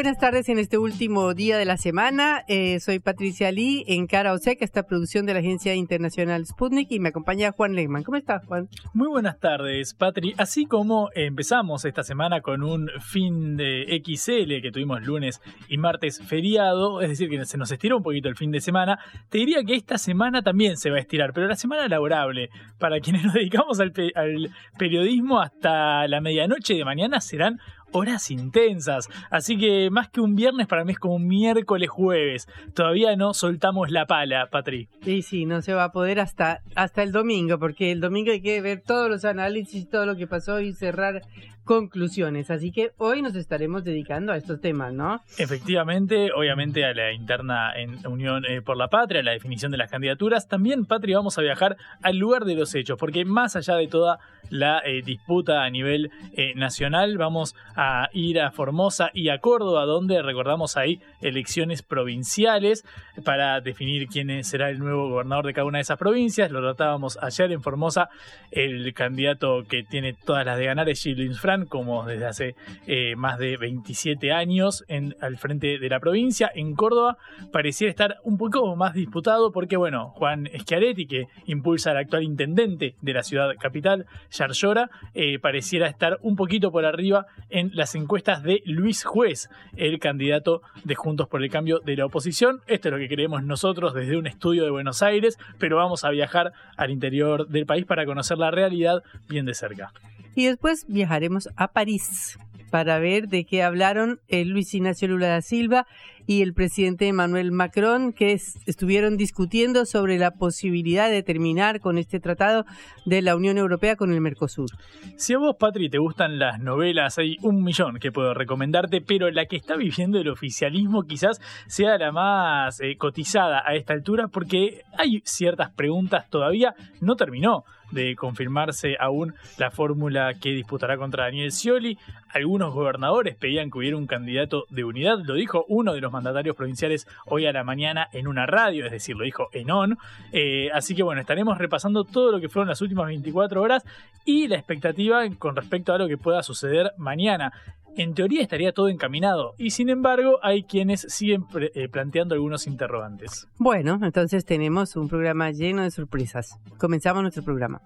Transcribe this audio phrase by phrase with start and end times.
[0.00, 2.42] Buenas tardes en este último día de la semana.
[2.48, 6.98] Eh, soy Patricia Lee en Cara Oseca, esta producción de la agencia internacional Sputnik y
[7.00, 8.02] me acompaña Juan Lehmann.
[8.02, 8.66] ¿Cómo estás, Juan?
[8.94, 10.32] Muy buenas tardes, Patri.
[10.38, 16.18] Así como empezamos esta semana con un fin de XL que tuvimos lunes y martes
[16.26, 19.62] feriado, es decir, que se nos estiró un poquito el fin de semana, te diría
[19.64, 23.34] que esta semana también se va a estirar, pero la semana laborable, para quienes nos
[23.34, 27.58] dedicamos al, al periodismo hasta la medianoche de mañana, serán
[27.92, 29.08] horas intensas.
[29.30, 32.48] Así que más que un viernes, para mí es como un miércoles jueves.
[32.74, 34.88] Todavía no soltamos la pala, Patri.
[35.02, 38.42] Sí, sí, no se va a poder hasta, hasta el domingo, porque el domingo hay
[38.42, 41.22] que ver todos los análisis, todo lo que pasó y cerrar
[41.64, 42.50] conclusiones.
[42.50, 45.20] Así que hoy nos estaremos dedicando a estos temas, ¿no?
[45.38, 49.78] Efectivamente, obviamente a la interna en Unión eh, por la Patria, a la definición de
[49.78, 50.48] las candidaturas.
[50.48, 54.18] También, Patria, vamos a viajar al lugar de los hechos, porque más allá de toda
[54.48, 59.84] la eh, disputa a nivel eh, nacional, vamos a ir a Formosa y a Córdoba,
[59.84, 62.84] donde recordamos ahí elecciones provinciales
[63.24, 66.50] para definir quién será el nuevo gobernador de cada una de esas provincias.
[66.50, 68.08] Lo tratábamos ayer en Formosa.
[68.50, 72.54] El candidato que tiene todas las de ganar es Gilles Como desde hace
[72.86, 76.50] eh, más de 27 años en, al frente de la provincia.
[76.54, 77.18] En Córdoba
[77.52, 82.94] pareciera estar un poco más disputado porque, bueno, Juan Schiaretti, que impulsa al actual intendente
[83.00, 88.42] de la ciudad capital, Yarlora, eh, pareciera estar un poquito por arriba en las encuestas
[88.44, 92.60] de Luis Juez, el candidato de Juntos por el Cambio de la oposición.
[92.66, 96.10] Esto es lo que creemos nosotros desde un estudio de Buenos Aires, pero vamos a
[96.10, 99.92] viajar al interior del país para conocer la realidad bien de cerca.
[100.34, 102.38] Y después viajaremos a París
[102.70, 105.86] para ver de qué hablaron el Luis Ignacio Lula da Silva
[106.26, 112.20] y el presidente Emmanuel Macron, que estuvieron discutiendo sobre la posibilidad de terminar con este
[112.20, 112.64] tratado
[113.04, 114.70] de la Unión Europea con el Mercosur.
[115.16, 119.30] Si a vos, Patri, te gustan las novelas, hay un millón que puedo recomendarte, pero
[119.30, 124.28] la que está viviendo el oficialismo quizás sea la más eh, cotizada a esta altura,
[124.28, 131.24] porque hay ciertas preguntas todavía, no terminó de confirmarse aún la fórmula que disputará contra
[131.24, 131.98] Daniel Scioli.
[132.32, 136.56] Algunos gobernadores pedían que hubiera un candidato de unidad, lo dijo uno de los mandatarios
[136.56, 139.98] provinciales hoy a la mañana en una radio, es decir, lo dijo en on.
[140.32, 143.84] Eh, así que bueno, estaremos repasando todo lo que fueron las últimas 24 horas
[144.24, 147.52] y la expectativa con respecto a lo que pueda suceder mañana
[147.96, 153.48] en teoría estaría todo encaminado y sin embargo hay quienes siguen eh, planteando algunos interrogantes.
[153.58, 156.58] Bueno, entonces tenemos un programa lleno de sorpresas.
[156.78, 157.80] Comenzamos nuestro programa.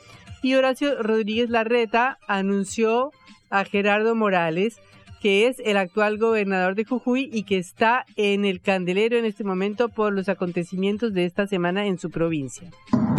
[0.43, 3.12] y Horacio Rodríguez Larreta anunció
[3.50, 4.81] a Gerardo Morales,
[5.20, 9.44] que es el actual gobernador de Jujuy y que está en el candelero en este
[9.44, 12.70] momento por los acontecimientos de esta semana en su provincia.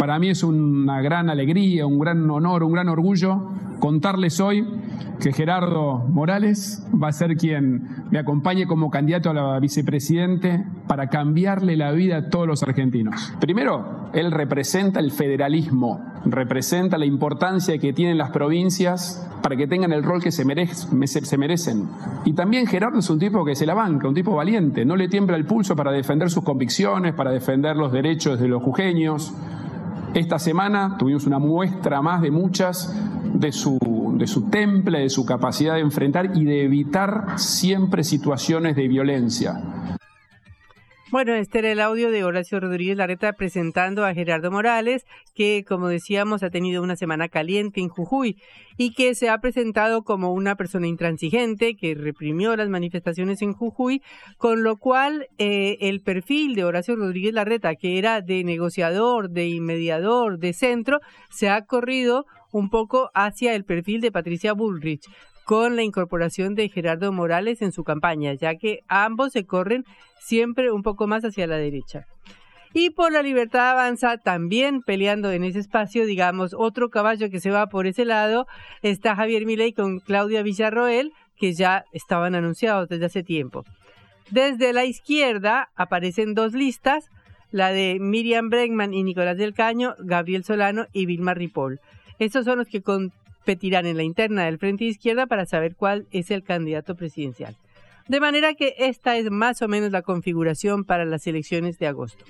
[0.02, 3.52] Para mí es una gran alegría, un gran honor, un gran orgullo
[3.82, 4.64] contarles hoy
[5.20, 11.08] que Gerardo Morales va a ser quien me acompañe como candidato a la vicepresidente para
[11.08, 13.32] cambiarle la vida a todos los argentinos.
[13.40, 19.92] Primero, él representa el federalismo, representa la importancia que tienen las provincias para que tengan
[19.92, 21.88] el rol que se, se merecen.
[22.24, 25.08] Y también Gerardo es un tipo que se la banca, un tipo valiente, no le
[25.08, 29.34] tiembla el pulso para defender sus convicciones, para defender los derechos de los jujeños.
[30.14, 32.94] Esta semana tuvimos una muestra más de muchas
[33.32, 33.78] de su,
[34.18, 39.54] de su temple, de su capacidad de enfrentar y de evitar siempre situaciones de violencia.
[41.12, 45.04] Bueno, este era el audio de Horacio Rodríguez Larreta presentando a Gerardo Morales,
[45.34, 48.40] que como decíamos ha tenido una semana caliente en Jujuy
[48.78, 54.00] y que se ha presentado como una persona intransigente que reprimió las manifestaciones en Jujuy,
[54.38, 59.60] con lo cual eh, el perfil de Horacio Rodríguez Larreta, que era de negociador, de
[59.60, 65.04] mediador, de centro, se ha corrido un poco hacia el perfil de Patricia Bullrich
[65.44, 69.84] con la incorporación de Gerardo Morales en su campaña, ya que ambos se corren
[70.20, 72.06] siempre un poco más hacia la derecha.
[72.74, 77.50] Y por la libertad avanza, también peleando en ese espacio, digamos, otro caballo que se
[77.50, 78.46] va por ese lado,
[78.80, 83.64] está Javier Milei con Claudia Villarroel, que ya estaban anunciados desde hace tiempo.
[84.30, 87.10] Desde la izquierda aparecen dos listas,
[87.50, 91.80] la de Miriam Bregman y Nicolás del Caño, Gabriel Solano y Vilma Ripoll.
[92.18, 92.80] Estos son los que
[93.42, 97.56] competirán en la interna del Frente Izquierda para saber cuál es el candidato presidencial.
[98.06, 102.24] De manera que esta es más o menos la configuración para las elecciones de agosto.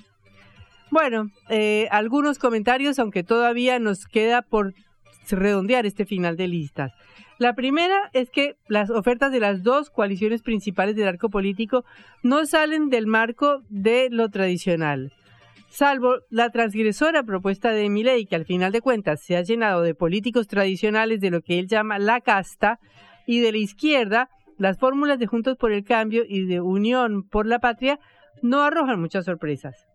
[0.90, 4.72] Bueno, eh, algunos comentarios, aunque todavía nos queda por
[5.28, 6.92] redondear este final de listas.
[7.38, 11.84] La primera es que las ofertas de las dos coaliciones principales del arco político
[12.22, 15.12] no salen del marco de lo tradicional.
[15.72, 19.94] Salvo la transgresora propuesta de Milei, que al final de cuentas se ha llenado de
[19.94, 22.78] políticos tradicionales de lo que él llama la casta,
[23.26, 24.28] y de la izquierda,
[24.58, 27.98] las fórmulas de Juntos por el Cambio y de Unión por la Patria
[28.42, 29.86] no arrojan muchas sorpresas.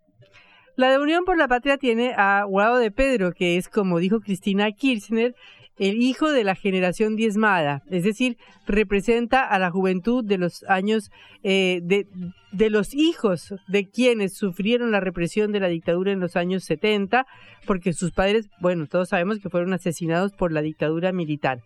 [0.76, 4.20] La de Unión por la Patria tiene a Guado de Pedro, que es, como dijo
[4.20, 5.36] Cristina Kirchner,
[5.80, 11.12] el hijo de la generación diezmada, es decir, representa a la juventud de los años,
[11.44, 12.08] eh, de,
[12.52, 17.26] de, los hijos de quienes sufrieron la represión de la dictadura en los años 70,
[17.66, 21.62] porque sus padres, bueno, todos sabemos que fueron asesinados por la dictadura militar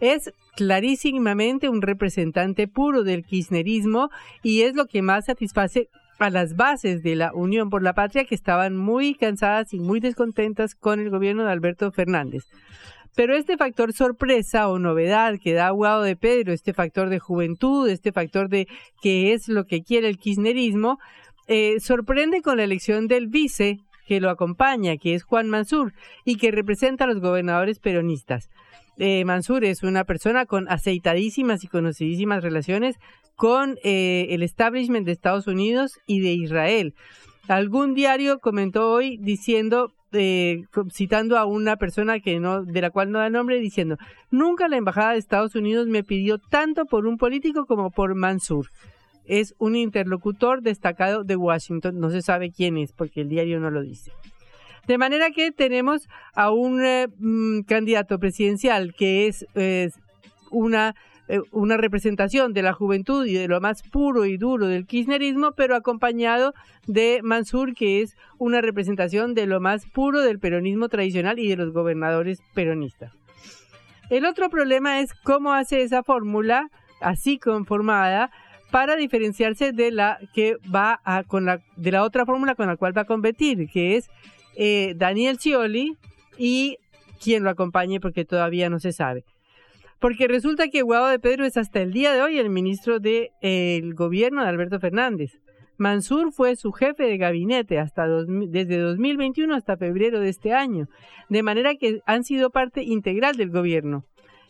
[0.00, 4.10] es clarísimamente un representante puro del kirchnerismo
[4.42, 5.88] y es lo que más satisface
[6.18, 10.00] a las bases de la Unión por la Patria que estaban muy cansadas y muy
[10.00, 12.44] descontentas con el gobierno de Alberto Fernández.
[13.14, 17.88] Pero este factor sorpresa o novedad que da Guado de Pedro, este factor de juventud,
[17.88, 18.68] este factor de
[19.02, 20.98] que es lo que quiere el kirchnerismo,
[21.48, 25.92] eh, sorprende con la elección del vice que lo acompaña, que es Juan Mansur,
[26.24, 28.48] y que representa a los gobernadores peronistas.
[28.98, 32.96] Eh, Mansur es una persona con aceitadísimas y conocidísimas relaciones
[33.36, 36.94] con eh, el establishment de Estados Unidos y de Israel.
[37.46, 43.10] Algún diario comentó hoy diciendo, eh, citando a una persona que no, de la cual
[43.10, 43.96] no da nombre, diciendo,
[44.30, 48.68] nunca la embajada de Estados Unidos me pidió tanto por un político como por Mansur.
[49.24, 53.70] Es un interlocutor destacado de Washington, no se sabe quién es porque el diario no
[53.70, 54.12] lo dice.
[54.86, 59.46] De manera que tenemos a un eh, mm, candidato presidencial que es
[60.50, 60.94] una,
[61.50, 65.76] una representación de la juventud y de lo más puro y duro del kirchnerismo, pero
[65.76, 66.54] acompañado
[66.86, 71.56] de Mansur, que es una representación de lo más puro del peronismo tradicional y de
[71.56, 73.12] los gobernadores peronistas.
[74.10, 76.70] El otro problema es cómo hace esa fórmula
[77.00, 78.30] así conformada
[78.70, 82.76] para diferenciarse de la que va a, con la de la otra fórmula con la
[82.76, 84.08] cual va a competir, que es
[84.56, 85.96] eh, Daniel Scioli
[86.36, 86.78] y
[87.22, 89.24] quien lo acompañe porque todavía no se sabe.
[90.00, 93.94] Porque resulta que Guado de Pedro es hasta el día de hoy el ministro del
[93.94, 95.32] gobierno de Alberto Fernández.
[95.76, 100.86] Mansur fue su jefe de gabinete hasta desde 2021 hasta febrero de este año,
[101.28, 104.04] de manera que han sido parte integral del gobierno.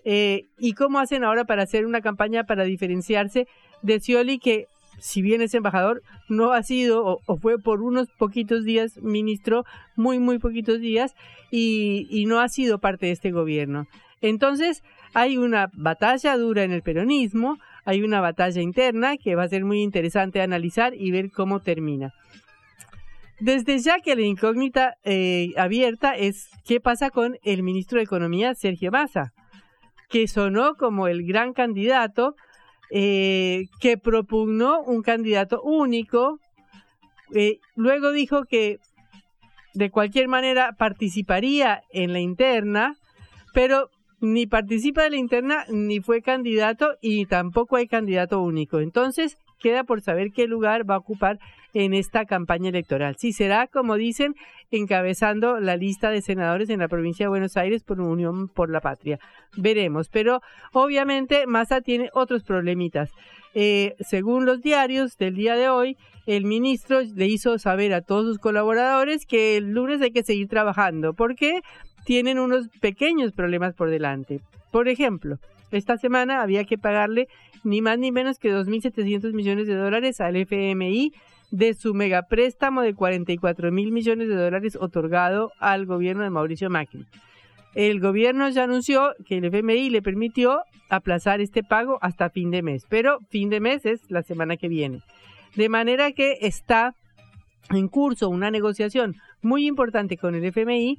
[0.04, 3.46] Eh, ¿Y cómo hacen ahora para hacer una campaña para diferenciarse
[3.82, 4.66] de Scioli, que
[4.98, 9.64] si bien es embajador, no ha sido o, o fue por unos poquitos días ministro,
[9.96, 11.14] muy, muy poquitos días,
[11.50, 13.86] y, y no ha sido parte de este gobierno?
[14.20, 14.82] Entonces,
[15.14, 19.64] hay una batalla dura en el peronismo, hay una batalla interna que va a ser
[19.64, 22.12] muy interesante analizar y ver cómo termina.
[23.40, 28.54] Desde ya que la incógnita eh, abierta es qué pasa con el ministro de Economía,
[28.54, 29.32] Sergio Massa,
[30.08, 32.34] que sonó como el gran candidato,
[32.90, 36.40] eh, que propugnó un candidato único,
[37.34, 38.78] eh, luego dijo que
[39.74, 42.96] de cualquier manera participaría en la interna,
[43.54, 48.80] pero ni participa de la interna, ni fue candidato y tampoco hay candidato único.
[48.80, 51.38] Entonces, queda por saber qué lugar va a ocupar
[51.74, 53.16] en esta campaña electoral.
[53.18, 54.34] Si será, como dicen,
[54.70, 58.80] encabezando la lista de senadores en la provincia de Buenos Aires por Unión por la
[58.80, 59.18] Patria.
[59.56, 60.40] Veremos, pero
[60.72, 63.10] obviamente Massa tiene otros problemitas.
[63.54, 65.96] Eh, según los diarios del día de hoy,
[66.26, 70.48] el ministro le hizo saber a todos sus colaboradores que el lunes hay que seguir
[70.48, 71.62] trabajando, porque
[72.08, 74.40] tienen unos pequeños problemas por delante.
[74.72, 75.36] Por ejemplo,
[75.70, 77.28] esta semana había que pagarle
[77.64, 81.12] ni más ni menos que 2.700 millones de dólares al FMI
[81.50, 87.04] de su megapréstamo de 44 mil millones de dólares otorgado al gobierno de Mauricio Macri.
[87.74, 92.62] El gobierno ya anunció que el FMI le permitió aplazar este pago hasta fin de
[92.62, 95.02] mes, pero fin de mes es la semana que viene.
[95.56, 96.94] De manera que está
[97.68, 100.96] en curso una negociación muy importante con el FMI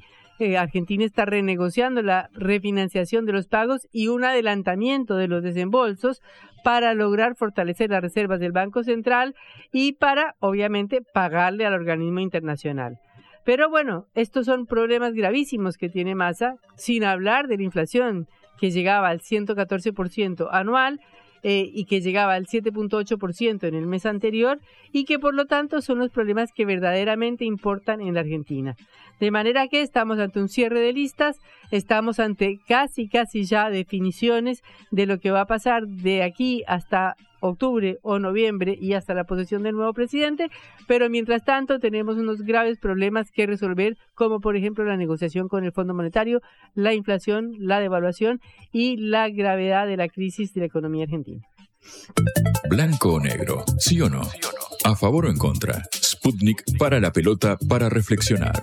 [0.58, 6.22] Argentina está renegociando la refinanciación de los pagos y un adelantamiento de los desembolsos
[6.64, 9.36] para lograr fortalecer las reservas del Banco Central
[9.72, 13.00] y para, obviamente, pagarle al organismo internacional.
[13.46, 18.28] Pero bueno, estos son problemas gravísimos que tiene Massa, sin hablar de la inflación
[18.60, 21.00] que llegaba al 114% anual
[21.44, 24.60] eh, y que llegaba al 7.8% en el mes anterior
[24.92, 28.76] y que por lo tanto son los problemas que verdaderamente importan en la Argentina.
[29.20, 31.38] De manera que estamos ante un cierre de listas,
[31.72, 34.62] estamos ante casi, casi ya definiciones
[34.92, 39.24] de lo que va a pasar de aquí hasta octubre o noviembre y hasta la
[39.24, 40.48] posesión del nuevo presidente,
[40.88, 45.64] pero mientras tanto tenemos unos graves problemas que resolver, como por ejemplo la negociación con
[45.64, 46.42] el Fondo Monetario,
[46.74, 48.40] la inflación, la devaluación
[48.72, 51.46] y la gravedad de la crisis de la economía argentina.
[52.70, 54.22] Blanco o negro, sí o no.
[54.84, 55.84] A favor o en contra.
[55.94, 58.62] Sputnik para la pelota para reflexionar.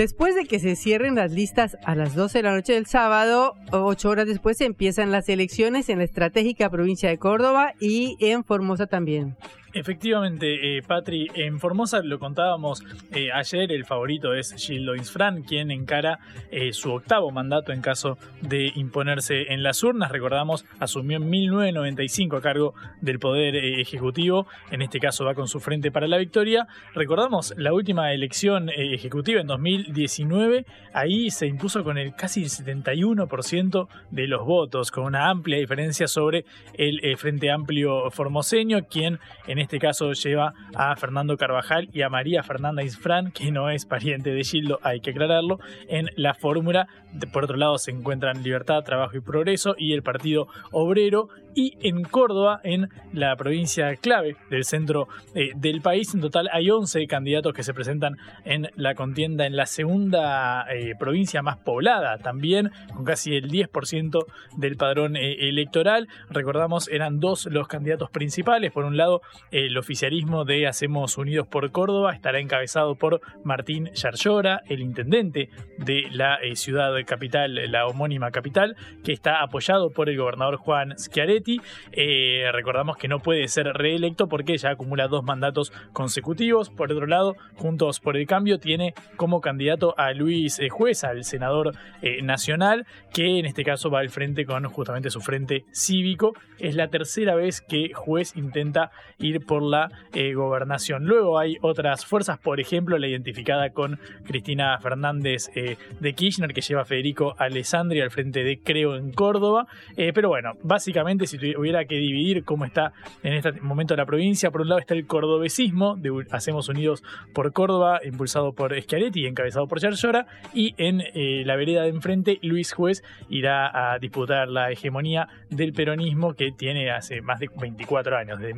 [0.00, 3.54] Después de que se cierren las listas a las 12 de la noche del sábado,
[3.70, 8.86] ocho horas después empiezan las elecciones en la estratégica provincia de Córdoba y en Formosa
[8.86, 9.36] también.
[9.72, 12.82] Efectivamente, eh, Patri, en Formosa lo contábamos
[13.14, 16.18] eh, ayer, el favorito es Gildo Insfran, quien encara
[16.50, 20.10] eh, su octavo mandato en caso de imponerse en las urnas.
[20.10, 25.60] Recordamos, asumió en 1995 a cargo del Poder Ejecutivo, en este caso va con su
[25.60, 26.66] frente para la victoria.
[26.92, 34.26] Recordamos la última elección ejecutiva en 2019, ahí se impuso con el casi 71% de
[34.26, 40.12] los votos, con una amplia diferencia sobre el Frente Amplio formoseño, quien en este caso
[40.12, 44.78] lleva a Fernando Carvajal y a María Fernanda Isfran, que no es pariente de Gildo,
[44.82, 46.88] hay que aclararlo, en la fórmula.
[47.32, 51.28] Por otro lado se encuentran Libertad, Trabajo y Progreso y el Partido Obrero.
[51.52, 56.70] Y en Córdoba, en la provincia clave del centro eh, del país, en total hay
[56.70, 62.18] 11 candidatos que se presentan en la contienda en la segunda eh, provincia más poblada,
[62.18, 64.24] también con casi el 10%
[64.56, 66.08] del padrón eh, electoral.
[66.28, 68.70] Recordamos, eran dos los candidatos principales.
[68.70, 74.62] Por un lado, el oficialismo de Hacemos Unidos por Córdoba estará encabezado por Martín Yarlora,
[74.66, 80.16] el intendente de la eh, ciudad capital, la homónima capital, que está apoyado por el
[80.16, 81.60] gobernador Juan Schiaretti.
[81.92, 86.70] Eh, recordamos que no puede ser reelecto porque ya acumula dos mandatos consecutivos.
[86.70, 91.24] Por otro lado, Juntos por el Cambio tiene como candidato a Luis eh, Jueza, el
[91.24, 91.74] senador
[92.22, 96.34] nacional, que en este caso va al frente con justamente su frente cívico.
[96.58, 101.04] Es la tercera vez que Juez intenta ir por la eh, gobernación.
[101.04, 106.60] Luego hay otras fuerzas, por ejemplo, la identificada con Cristina Fernández eh, de Kirchner, que
[106.60, 109.66] lleva a Federico Alessandri al frente de Creo en Córdoba.
[109.96, 112.92] Eh, pero bueno, básicamente, si tuviera que dividir cómo está
[113.22, 117.02] en este momento la provincia, por un lado está el cordobesismo de Hacemos Unidos
[117.34, 121.02] por Córdoba, impulsado por Schiaretti y encabezado por Yarlora, y en
[121.46, 126.90] la vereda de enfrente, Luis Juez irá a disputar la hegemonía del peronismo que tiene
[126.90, 128.54] hace más de 24 años, desde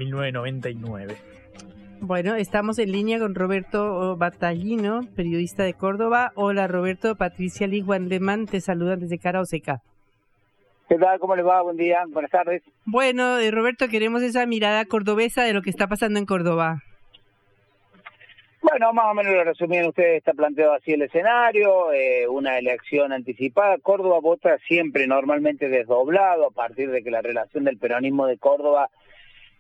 [0.75, 1.43] 1999.
[2.05, 6.33] Bueno, estamos en línea con Roberto Batallino, periodista de Córdoba.
[6.35, 9.83] Hola Roberto, Patricia Liz Wandeman te saludan desde Cara Oseca.
[10.89, 11.21] ¿Qué tal?
[11.21, 11.63] ¿Cómo les va?
[11.63, 12.63] Buen día, buenas tardes.
[12.85, 16.83] Bueno, eh, Roberto, queremos esa mirada cordobesa de lo que está pasando en Córdoba.
[18.63, 23.13] Bueno, más o menos lo resumían ustedes, está planteado así el escenario, eh, una elección
[23.13, 23.79] anticipada.
[23.79, 28.89] Córdoba vota siempre normalmente desdoblado a partir de que la relación del peronismo de Córdoba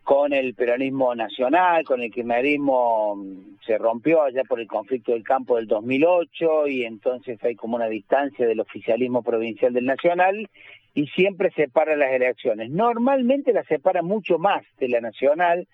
[0.04, 5.22] con el peronismo nacional, con el kirchnerismo mm, se rompió allá por el conflicto del
[5.22, 10.48] campo del 2008 y entonces hay como una distancia del oficialismo provincial del nacional
[10.94, 12.70] y siempre separa las elecciones.
[12.70, 15.66] Normalmente la separa mucho más de la nacional,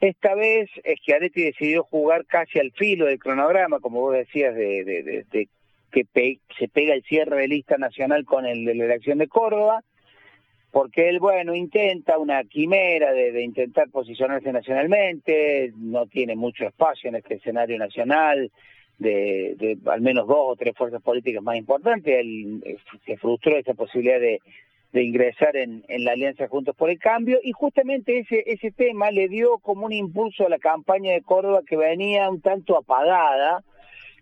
[0.00, 0.70] esta vez
[1.00, 5.48] Schiaretti decidió jugar casi al filo del cronograma, como vos decías, de,
[5.90, 9.82] que se pega el cierre de lista nacional con el de la elección de Córdoba,
[10.78, 17.16] porque él, bueno, intenta una quimera de, intentar posicionarse nacionalmente, no tiene mucho espacio en
[17.16, 18.52] este escenario nacional,
[18.96, 22.20] de, de, al menos dos o tres fuerzas políticas más importantes.
[22.20, 24.38] Él eh, se frustró esa posibilidad de,
[24.92, 29.26] ingresar en, en, la Alianza Juntos por el Cambio y justamente ese, ese tema le
[29.26, 33.64] dio como un impulso a la campaña de Córdoba que venía un tanto apagada.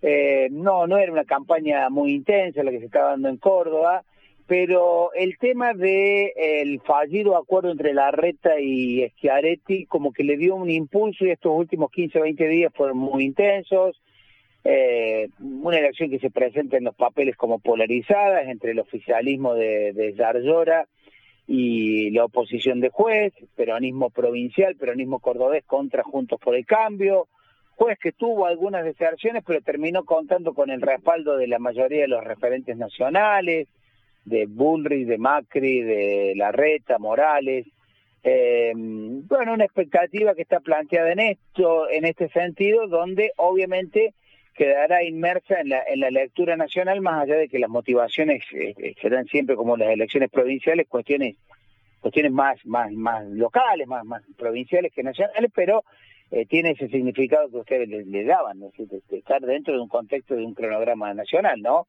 [0.01, 4.05] Eh, no, no era una campaña muy intensa la que se estaba dando en Córdoba,
[4.47, 10.55] pero el tema de el fallido acuerdo entre Larreta y Schiaretti como que le dio
[10.55, 14.01] un impulso y estos últimos 15 o 20 días fueron muy intensos.
[14.63, 19.93] Eh, una elección que se presenta en los papeles como polarizada entre el oficialismo de,
[19.93, 20.87] de Yarlora
[21.47, 27.29] y la oposición de juez, peronismo provincial, peronismo cordobés contra Juntos por el Cambio,
[27.77, 32.09] juez que tuvo algunas deserciones pero terminó contando con el respaldo de la mayoría de
[32.09, 33.69] los referentes nacionales,
[34.27, 37.67] de Bullrich, de Macri, de Larreta, Morales,
[38.29, 44.15] eh, bueno, una expectativa que está planteada en esto, en este sentido, donde obviamente
[44.53, 48.95] quedará inmersa en la, en la lectura nacional, más allá de que las motivaciones eh,
[49.01, 51.37] serán siempre como las elecciones provinciales, cuestiones
[52.01, 55.85] cuestiones más más más locales, más más provinciales que nacionales, pero
[56.33, 60.35] eh, tiene ese significado que ustedes le, daban, es decir, estar dentro de un contexto
[60.35, 61.87] de un cronograma nacional, ¿no?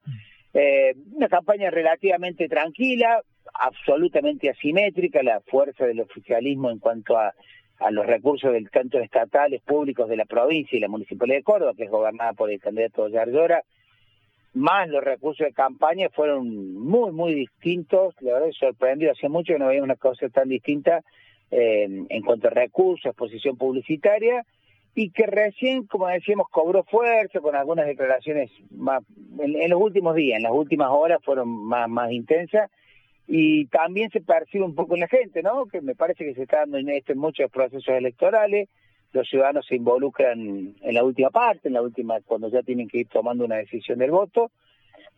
[1.14, 3.22] Una campaña relativamente tranquila,
[3.54, 7.34] absolutamente asimétrica, la fuerza del oficialismo en cuanto a
[7.92, 11.84] los recursos del tanto estatales públicos de la provincia y la municipalidad de Córdoba, que
[11.84, 13.64] es gobernada por el candidato Yarlora,
[14.58, 18.16] más los recursos de campaña fueron muy, muy distintos.
[18.22, 19.12] La verdad, sorprendido.
[19.12, 21.04] Hace mucho que no veía una cosa tan distinta
[21.52, 24.46] eh, en cuanto a recursos, exposición publicitaria,
[24.98, 29.04] y que recién, como decíamos, cobró fuerza con algunas declaraciones más,
[29.38, 32.72] en, los últimos días, en las últimas horas fueron más, más intensas
[33.28, 35.68] y también se percibe un poco en la gente, ¿no?
[35.68, 38.70] Que me parece que se está dando en esto en muchos procesos electorales,
[39.14, 42.98] los ciudadanos se involucran en la última parte, en la última, cuando ya tienen que
[42.98, 44.50] ir tomando una decisión del voto.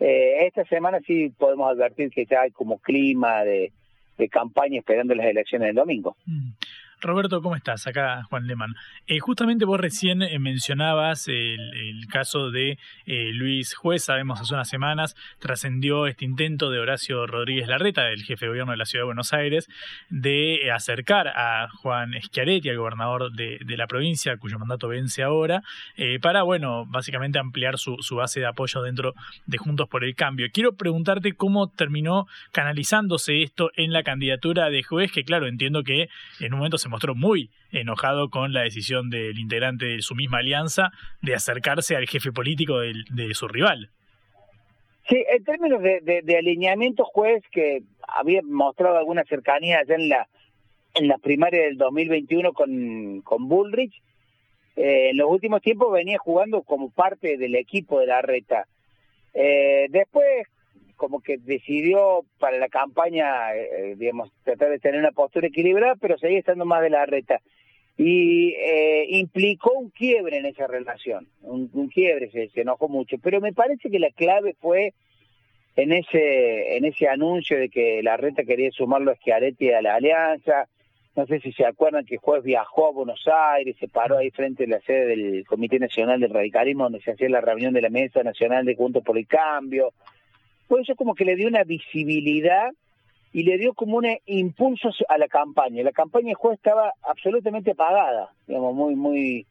[0.02, 3.72] Eh, esta semana sí podemos advertir que ya hay como clima de,
[4.30, 6.18] campaña esperando las elecciones del domingo.
[6.26, 6.50] Mm.
[7.02, 7.88] Roberto, ¿cómo estás?
[7.88, 8.76] Acá Juan Leman.
[9.08, 14.68] Eh, justamente vos recién eh, mencionabas el, caso de eh, Luis Juez, sabemos hace unas
[14.68, 19.04] semanas trascendió este intento de Horacio Rodríguez Larreta, el jefe de gobierno de la Ciudad
[19.04, 19.70] de Buenos Aires,
[20.10, 25.62] de acercar a Juan Schiaretti, al gobernador de, la provincia, cuyo mandato vence ahora,
[26.22, 29.14] para, bueno, básicamente ampliar su, su base de apoyo dentro
[29.46, 30.48] de Juntos por el Cambio.
[30.52, 36.10] Quiero preguntarte cómo terminó canalizándose esto en la candidatura de Juez, que claro, entiendo que
[36.40, 40.40] en un momento se mostró muy enojado con la decisión del integrante de su misma
[40.40, 43.90] alianza de acercarse al jefe político de, su rival.
[45.08, 50.28] Sí, en términos de, alineamiento, juez que había mostrado alguna cercanía allá en la
[50.96, 53.94] en la primaria del 2021 con, con Bullrich,
[54.76, 58.66] eh, en los últimos tiempos venía jugando como parte del equipo de la reta.
[59.34, 60.48] Eh, después,
[61.00, 66.18] como que decidió para la campaña, eh, digamos, tratar de tener una postura equilibrada, pero
[66.18, 67.42] seguía estando más de la reta.
[67.98, 73.18] Y eh, implicó un quiebre en esa relación, un, quiebre, se, enojó mucho.
[73.18, 74.94] Pero me parece que la clave fue
[75.76, 79.96] en ese en ese anuncio de que la reta quería sumarlo a Schiaretti a la
[79.96, 80.68] alianza,
[81.16, 84.64] no sé si se acuerdan que juez viajó a Buenos Aires, se paró ahí frente
[84.64, 87.90] a la sede del Comité Nacional del Radicalismo, donde se hacía la reunión de la
[87.90, 89.92] Mesa Nacional de Juntos por el Cambio.
[90.70, 92.70] Pues eso como que le dio una visibilidad
[93.34, 95.84] y le dio como un impulso a la campaña.
[95.84, 99.46] La campaña juez estaba absolutamente apagada, digamos, muy, muy,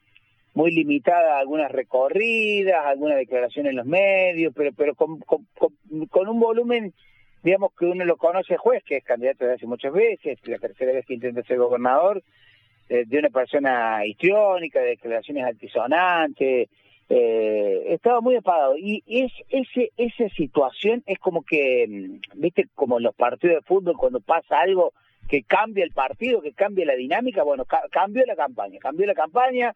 [0.54, 6.94] muy limitada a algunas recorridas, algunas declaraciones en los medios, pero, pero con un volumen
[7.42, 10.92] digamos que uno lo conoce juez, que es candidato desde hace muchas veces, la tercera
[10.92, 12.22] vez que intenta ser gobernador,
[12.88, 16.68] eh, de una persona histriónica, de declaraciones altisonantes,
[17.08, 18.76] eh, estaba muy apagado.
[18.76, 23.96] Y es ese esa situación es como que, mm, viste, como los partidos de fútbol,
[23.96, 24.92] cuando pasa algo
[25.28, 29.74] que cambia el partido, que cambia la dinámica, bueno, cambió la campaña, cambió la campaña,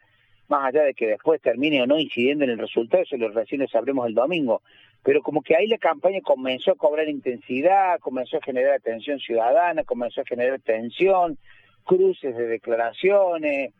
[0.49, 3.61] más allá de que después termine o no incidiendo en el resultado, eso lo recién
[3.61, 4.63] lo sabremos el domingo,
[5.03, 9.85] pero como que ahí la campaña comenzó a cobrar intensidad, comenzó a generar atención ciudadana,
[9.85, 11.39] comenzó a generar tensión,
[11.85, 13.75] cruces de declaraciones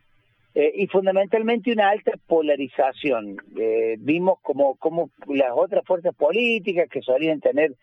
[0.55, 3.37] eh, y fundamentalmente una alta polarización.
[3.59, 7.75] Eh, vimos como, como las otras fuerzas políticas que solían tener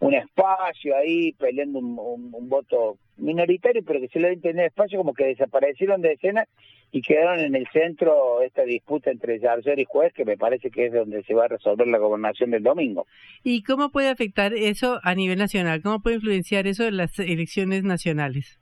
[0.00, 5.24] un espacio ahí peleando un, voto minoritario, pero que se le tener espacio, como que
[5.24, 6.46] desaparecieron de escena
[6.92, 10.86] y quedaron en el centro esta disputa entre Yarger y juez, que me parece que
[10.86, 13.06] es donde se va a resolver la gobernación del domingo.
[13.42, 15.80] ¿Y cómo puede afectar eso a nivel nacional?
[15.80, 18.60] ¿Cómo puede influenciar eso en las elecciones nacionales?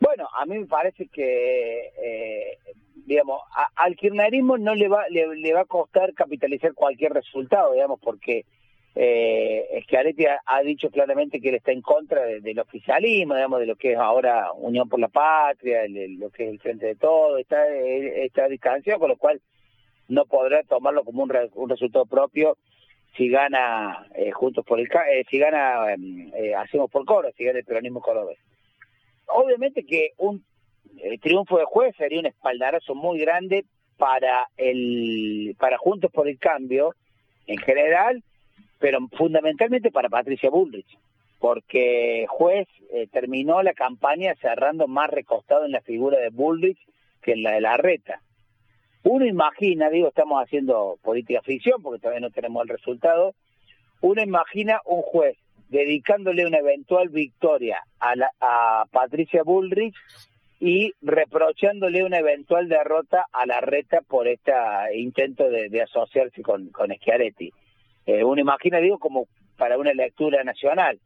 [0.00, 2.58] Bueno, a mí me parece que, eh,
[3.06, 3.40] digamos,
[3.76, 8.44] al kirchnerismo no le va, le va a costar capitalizar cualquier resultado, digamos, porque
[8.96, 13.66] eh, Schiaretti ha, ha, dicho claramente que él está en contra del oficialismo, digamos, de
[13.66, 17.38] lo que es ahora Unión por la Patria, lo que es el Frente de Todo,
[17.38, 19.40] está, está distanciado, con lo cual
[20.08, 22.56] no podrá tomarlo como un, un resultado propio
[23.16, 27.44] si gana eh, Juntos por el eh, si gana em, eh, Hacemos por Coro, si
[27.44, 28.38] gana el peronismo cordobés.
[29.26, 30.44] Obviamente que un
[31.20, 33.64] triunfo de juez sería un espaldarazo muy grande
[33.96, 36.94] para el para Juntos por el Cambio
[37.46, 38.22] en general
[38.84, 40.98] pero fundamentalmente para Patricia Bullrich,
[41.38, 46.76] porque juez eh, terminó la campaña cerrando más recostado en la figura de Bullrich
[47.22, 48.20] que en la de la reta.
[49.02, 53.34] Uno imagina, digo, estamos haciendo política ficción porque todavía no tenemos el resultado,
[54.02, 55.38] uno imagina un juez
[55.74, 59.96] dedicándole una eventual victoria a, la, a Patricia Bullrich
[60.60, 64.52] y reprochándole una eventual derrota a la reta por este
[64.94, 67.52] intento de, asociarse con, con Schiaretti
[68.06, 71.00] eh, uno imagina, digo, como para una lectura nacional.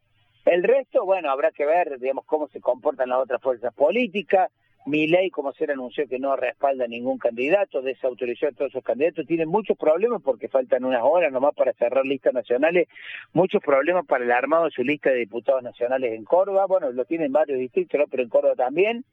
[0.45, 4.51] El resto, bueno, habrá que ver, digamos, cómo se comportan las otras fuerzas políticas.
[4.89, 9.27] Mi ley, como se anunció que no respalda ningún candidato, desautorizó a todos esos candidatos,
[9.27, 12.89] tiene muchos problemas porque faltan unas horas nomás para cerrar listas nacionales,
[13.35, 17.05] muchos problemas para el armado de su lista de diputados nacionales en Córdoba, bueno, lo
[17.05, 19.05] tienen varios distritos, pero en Córdoba también.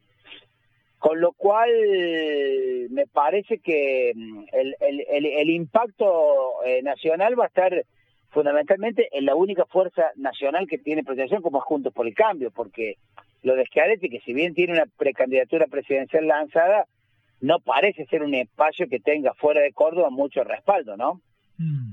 [0.98, 1.70] Con lo cual,
[2.88, 7.84] me parece que mm, el, el, impacto eh, nacional va a estar
[8.30, 12.96] fundamentalmente en la única fuerza nacional que tiene protección como Juntos por el Cambio, porque
[13.46, 16.86] lo de Schiaretti, que si bien tiene una precandidatura presidencial lanzada,
[17.40, 21.20] no parece ser un espacio que tenga fuera de Córdoba mucho respaldo, ¿no?
[21.56, 21.92] Mm.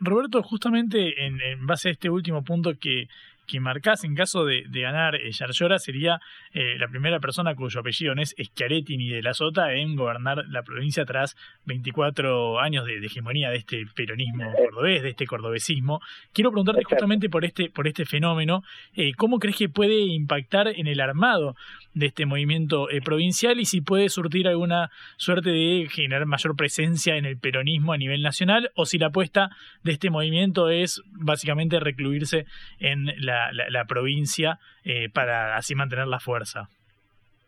[0.00, 3.06] Roberto, justamente en, en, base a este último punto que,
[3.46, 6.20] que marcás en caso de, ganar eh, Yarlora sería
[6.52, 10.44] eh, la primera persona cuyo apellido no es Schiaretti ni de la Sota en gobernar
[10.48, 16.00] la provincia tras 24 años de, hegemonía de este peronismo cordobés, de este cordobesismo.
[16.32, 18.62] Quiero preguntarte justamente por este, por este fenómeno,
[18.94, 21.56] eh, ¿cómo crees que puede impactar en el armado
[21.92, 27.24] de este movimiento provincial y si puede surtir alguna suerte de generar mayor presencia en
[27.24, 29.50] el peronismo a nivel nacional o si la apuesta
[29.82, 32.46] de este movimiento es básicamente recluirse
[32.80, 36.68] en la la, provincia eh, para así mantener la fuerza.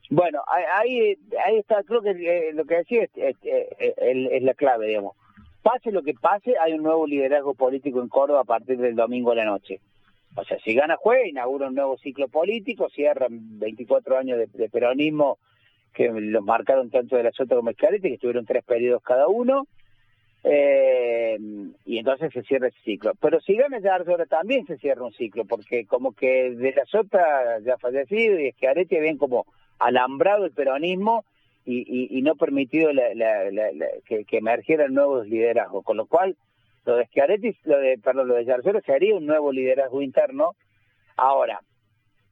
[0.09, 5.17] Bueno, ahí, ahí está, creo que eh, lo que decía es, es, la clave, digamos.
[5.63, 9.33] Pase lo que pase, hay un nuevo liderazgo político en Córdoba a partir del domingo
[9.33, 9.81] a la noche.
[10.37, 15.39] O sea, si gana juez, inaugura un nuevo ciclo político, cierran 24 años de, peronismo
[15.95, 19.67] que los marcaron tanto de la Sota como Escalete, que estuvieron tres periodos cada uno,
[20.49, 21.37] eh,
[21.85, 23.15] y entonces se cierra ese ciclo.
[23.21, 26.85] Pero si gana ya ahora también se cierra un ciclo, porque como que de la
[26.85, 29.45] Sota ya fallecido y Arete habían como
[29.81, 31.25] alambrado el peronismo
[31.65, 33.09] y, y, no permitido la,
[34.05, 36.37] que, que, emergieran nuevos liderazgos, con lo cual
[36.85, 40.53] lo de Schiaretti, lo de, perdón, lo de Yarcero se haría un nuevo liderazgo interno.
[41.17, 41.61] Ahora,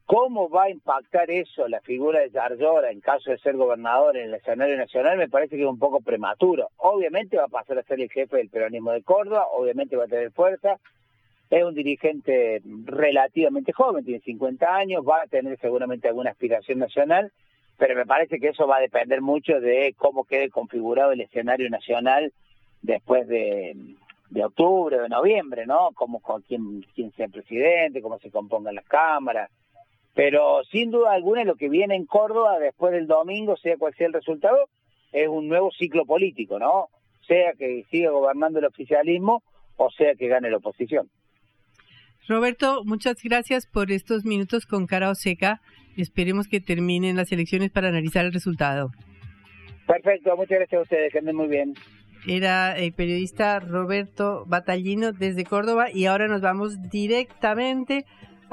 [0.05, 4.25] ¿Cómo va a impactar eso la figura de Yarlora en caso de ser gobernador en
[4.25, 5.17] el escenario nacional?
[5.17, 6.69] Me parece que es un poco prematuro.
[6.77, 10.07] Obviamente va a pasar a ser el jefe del peronismo de Córdoba, obviamente va a
[10.07, 10.77] tener fuerza,
[11.49, 17.31] es un dirigente relativamente joven, tiene 50 años, va a tener seguramente alguna aspiración nacional,
[17.77, 21.67] pero me parece que eso va a depender mucho de cómo quede configurado el escenario
[21.71, 22.31] nacional
[22.83, 23.75] después de,
[24.29, 25.89] de octubre, de noviembre, ¿no?
[25.95, 29.49] Como con quién, quién sea presidente, cómo se compongan las cámaras.
[30.15, 34.07] Pero sin duda alguna lo que viene en Córdoba después del domingo, sea cual sea
[34.07, 34.69] el resultado,
[35.11, 36.87] es un nuevo ciclo político, ¿no?
[37.27, 39.43] Sea que siga gobernando el oficialismo
[39.77, 41.09] o sea que gane la oposición.
[42.27, 45.61] Roberto, muchas gracias por estos minutos con cara o seca.
[45.95, 48.89] Esperemos que terminen las elecciones para analizar el resultado.
[49.85, 51.73] Perfecto, muchas gracias a ustedes, que anden muy bien.
[52.27, 58.05] Era el periodista Roberto Batallino desde Córdoba y ahora nos vamos directamente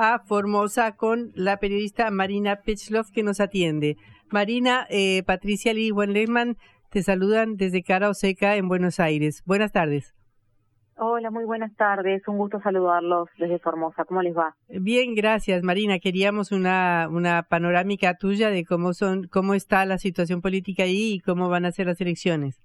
[0.03, 3.97] a Formosa con la periodista Marina Pechlov que nos atiende.
[4.33, 6.57] Marina, eh, Patricia Lee Lehmann
[6.91, 9.45] te saludan desde Cara o Seca en Buenos Aires.
[9.47, 10.13] Buenas tardes.
[10.97, 12.27] Hola, muy buenas tardes.
[12.27, 14.05] Un gusto saludarlos desde Formosa.
[14.05, 14.57] ¿Cómo les va?
[14.69, 16.01] Bien, gracias, Marina.
[16.01, 21.21] Queríamos una, una panorámica tuya de cómo son, cómo está la situación política ahí y
[21.21, 22.61] cómo van a ser las elecciones.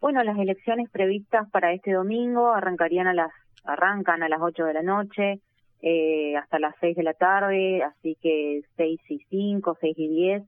[0.00, 3.30] Bueno, las elecciones previstas para este domingo arrancarían a las
[3.64, 5.40] arrancan a las 8 de la noche
[5.82, 10.42] eh, hasta las 6 de la tarde, así que 6 y 5, 6 y 10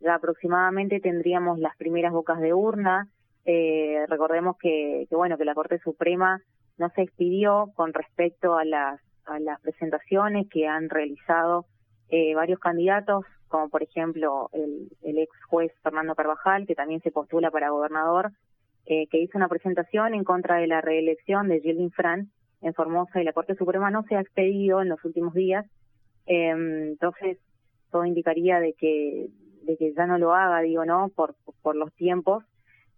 [0.00, 3.08] ya aproximadamente tendríamos las primeras bocas de urna.
[3.44, 6.40] Eh, recordemos que, que, bueno, que la Corte Suprema
[6.76, 11.66] no se expidió con respecto a las, a las presentaciones que han realizado
[12.10, 17.10] eh, varios candidatos, como por ejemplo el, el ex juez Fernando Carvajal, que también se
[17.10, 18.30] postula para gobernador,
[18.86, 23.20] eh, que hizo una presentación en contra de la reelección de Gilding Fran en Formosa
[23.20, 25.66] y la Corte Suprema no se ha expedido en los últimos días.
[26.26, 27.38] Eh, entonces,
[27.90, 29.28] todo indicaría de que,
[29.62, 31.08] de que ya no lo haga, digo, ¿no?
[31.14, 32.44] Por, por los tiempos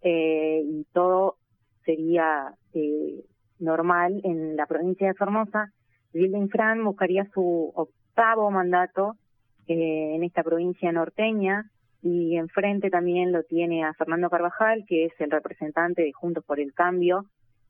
[0.01, 1.37] eh, y todo
[1.85, 3.23] sería eh,
[3.59, 5.71] normal en la provincia de Formosa.
[6.11, 9.15] Gilden Fran buscaría su octavo mandato
[9.67, 11.69] eh, en esta provincia norteña
[12.01, 16.59] y enfrente también lo tiene a Fernando Carvajal, que es el representante de Juntos por
[16.59, 17.25] el Cambio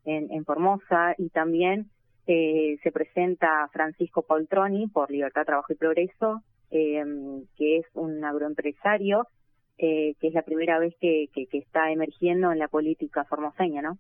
[0.06, 1.90] en, en Formosa, y también
[2.28, 7.04] eh, se presenta Francisco Poltroni por Libertad, Trabajo y Progreso, eh,
[7.58, 9.28] que es un agroempresario
[9.78, 13.82] eh, que es la primera vez que, que, que, está emergiendo en la política formoseña,
[13.82, 13.98] ¿no?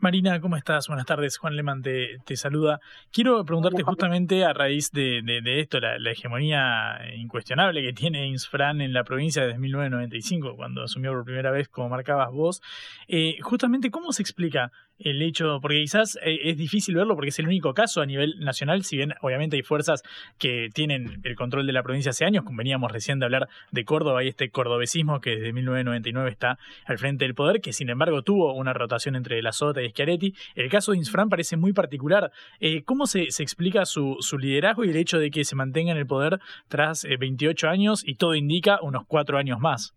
[0.00, 0.86] Marina, ¿cómo estás?
[0.86, 1.38] Buenas tardes.
[1.38, 2.80] Juan Leman te, te saluda.
[3.10, 8.28] Quiero preguntarte justamente a raíz de, de, de esto, la, la, hegemonía incuestionable que tiene
[8.28, 12.62] Insfran en la provincia desde 1995, cuando asumió por primera vez, como marcabas vos.
[13.08, 17.38] Eh, justamente, ¿cómo se explica el hecho, porque quizás eh, es difícil verlo porque es
[17.38, 20.02] el único caso a nivel nacional, si bien obviamente hay fuerzas
[20.38, 24.24] que tienen el control de la provincia hace años, veníamos recién de hablar de Córdoba
[24.24, 28.54] y este cordobesismo que desde 1999 está al frente del poder, que sin embargo tuvo
[28.54, 30.34] una rotación entre La Sota y Schiaretti.
[30.54, 32.30] El caso de Insfran parece muy particular.
[32.60, 35.92] Eh, ¿Cómo se, se, explica su, su, liderazgo y el hecho de que se mantenga
[35.92, 39.94] en el poder tras eh, 28 años y todo indica unos cuatro años más?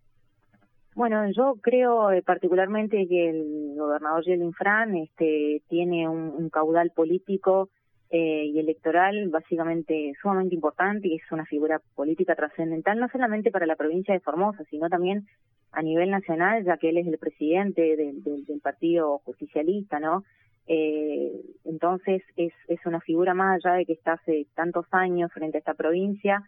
[0.93, 7.69] Bueno, yo creo eh, particularmente que el gobernador Yelin Fran este, tiene un caudal político
[8.13, 13.65] eh, y electoral básicamente sumamente importante y es una figura política trascendental no solamente para
[13.65, 15.28] la provincia de Formosa, sino también
[15.71, 18.21] a nivel nacional, ya que él es el presidente del,
[18.62, 20.26] Partido Justicialista, ¿no?
[20.67, 21.32] Eh,
[21.63, 25.60] entonces es, es una figura más allá de que está hace tantos años frente a
[25.60, 26.43] esta provincia,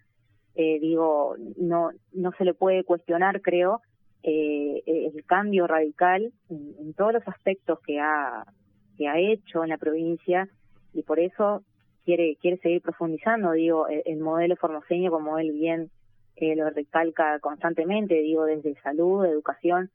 [0.56, 3.82] eh, digo, no, no se le puede cuestionar, creo,
[4.22, 8.46] eh, el cambio radical en, en, todos los aspectos que ha
[8.98, 10.50] que ha hecho en la provincia
[10.94, 11.64] y por eso
[12.06, 15.90] quiere quiere seguir profundizando digo el, el modelo formoseño como él bien
[16.36, 19.90] eh, lo recalca constantemente digo desde salud educación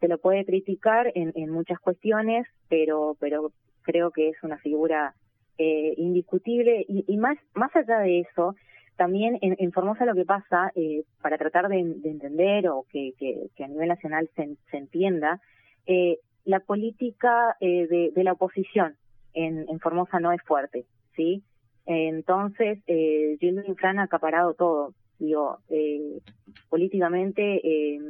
[0.00, 5.14] se lo puede criticar en, en muchas cuestiones pero pero creo que es una figura
[5.58, 6.84] eh, indiscutible.
[6.88, 8.54] Y, y más más allá de eso
[8.96, 13.12] también en, en, Formosa lo que pasa, eh, para tratar de, de entender o que,
[13.18, 15.40] que, que, a nivel nacional se, se entienda,
[15.86, 18.96] eh, la política eh, de, de, la oposición
[19.34, 20.84] en, en, Formosa no es fuerte,
[21.16, 21.42] ¿sí?
[21.86, 24.94] Entonces, eh, Gildo Fran ha acaparado todo.
[25.18, 26.20] Digo, eh,
[26.68, 28.00] políticamente eh,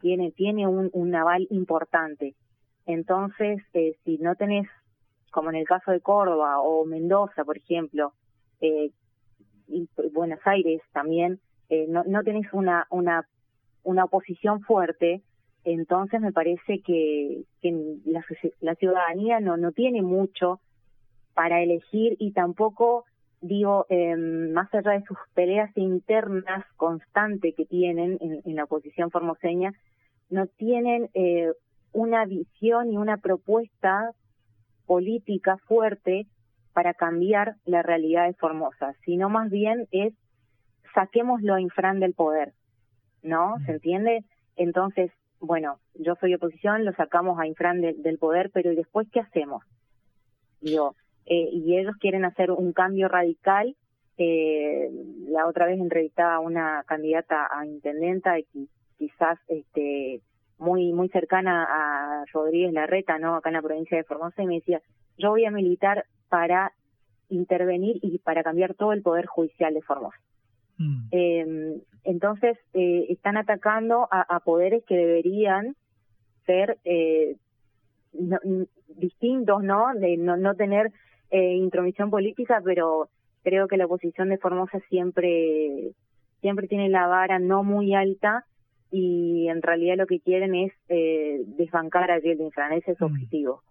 [0.00, 2.34] tiene, tiene un, un aval importante.
[2.86, 4.66] Entonces, eh, si no tenés,
[5.30, 8.12] como en el caso de Córdoba o Mendoza, por ejemplo,
[8.60, 8.90] eh,
[9.68, 13.28] y Buenos Aires también, eh, no, no tenés una, una,
[13.82, 15.22] una oposición fuerte,
[15.64, 18.24] entonces me parece que, que la,
[18.60, 20.60] la ciudadanía no, no tiene mucho
[21.34, 23.04] para elegir y tampoco,
[23.40, 29.10] digo, eh, más allá de sus peleas internas constantes que tienen en, en la oposición
[29.10, 29.72] formoseña,
[30.30, 31.52] no tienen eh,
[31.92, 34.12] una visión y una propuesta
[34.86, 36.26] política fuerte
[36.72, 40.14] para cambiar la realidad de Formosa, sino más bien es
[40.94, 42.52] saquémoslo a Infran del poder,
[43.22, 43.56] ¿no?
[43.66, 44.24] ¿Se entiende?
[44.56, 49.20] Entonces, bueno, yo soy oposición, lo sacamos a Infran del poder, pero ¿y después qué
[49.20, 49.62] hacemos?
[50.60, 50.96] Digo,
[51.26, 53.76] eh, y ellos quieren hacer un cambio radical.
[54.16, 54.90] Eh,
[55.28, 58.34] la otra vez entrevistaba a una candidata a intendenta
[58.96, 60.20] quizás este
[60.58, 63.36] muy muy cercana a Rodríguez Larreta, ¿no?
[63.36, 64.80] Acá en la provincia de Formosa y me decía,
[65.16, 66.72] "Yo voy a militar para
[67.28, 70.18] intervenir y para cambiar todo el poder judicial de Formosa."
[70.78, 71.08] Mm.
[71.10, 75.76] Eh, entonces, eh, están atacando a, poderes que deberían
[76.46, 77.36] ser eh,
[78.96, 79.92] distintos, ¿no?
[79.94, 80.90] De no, no tener
[81.30, 83.10] eh, intromisión política, pero
[83.42, 85.92] creo que la oposición de Formosa siempre,
[86.40, 88.46] siempre tiene la vara no muy alta
[88.90, 93.06] y en realidad lo que quieren es eh, desbancar a Yeltsin Fran, ese es su
[93.06, 93.12] mm.
[93.12, 93.62] objetivo.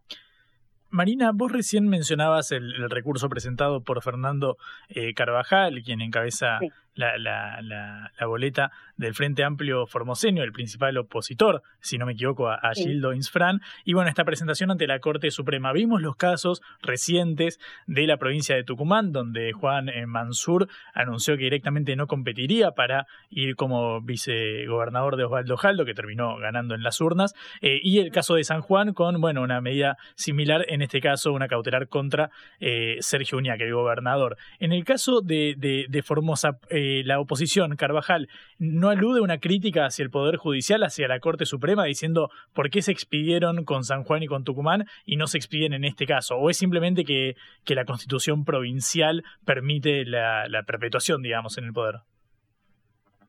[0.89, 4.58] Marina, vos recién mencionabas el, recurso presentado por Fernando
[4.89, 6.60] eh, Carvajal, quien encabeza
[6.97, 12.49] la, la, la, boleta del Frente Amplio Formoseño, el principal opositor, si no me equivoco,
[12.49, 13.62] a, Gildo Insfran.
[13.86, 15.71] Y bueno, esta presentación ante la Corte Suprema.
[15.71, 21.43] Vimos los casos recientes de la provincia de Tucumán, donde Juan eh, Mansur anunció que
[21.43, 26.99] directamente no competiría para ir como vicegobernador de Osvaldo Jaldo, que terminó ganando en las
[26.99, 27.36] urnas.
[27.62, 31.31] Eh, y el caso de San Juan, con bueno, una medida similar, en este caso,
[31.31, 34.38] una cautelar contra eh, Sergio Uñaque, el gobernador.
[34.60, 36.60] En el caso de, de, Formosa,
[37.04, 41.86] la oposición, Carvajal, no alude una crítica hacia el Poder Judicial, hacia la Corte Suprema,
[41.86, 45.73] diciendo por qué se expidieron con San Juan y con Tucumán y no se expiden
[45.73, 46.38] en este caso?
[46.38, 47.36] ¿O es simplemente que,
[47.76, 51.95] la Constitución provincial permite la, perpetuación, digamos, en el poder?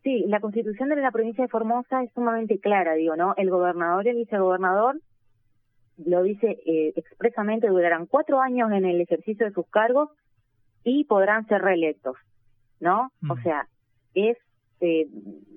[0.03, 3.35] Sí, la constitución de la provincia de Formosa es sumamente clara, digo, ¿no?
[3.37, 5.01] El gobernador y el vicegobernador
[5.99, 10.11] lo dice eh, expresamente, durarán cuatro años en el ejercicio de sus cargos
[10.85, 12.17] y podrán ser reelectos.
[12.81, 13.11] ¿No?
[13.29, 13.67] O sea,
[14.15, 14.37] es
[14.81, 15.07] eh,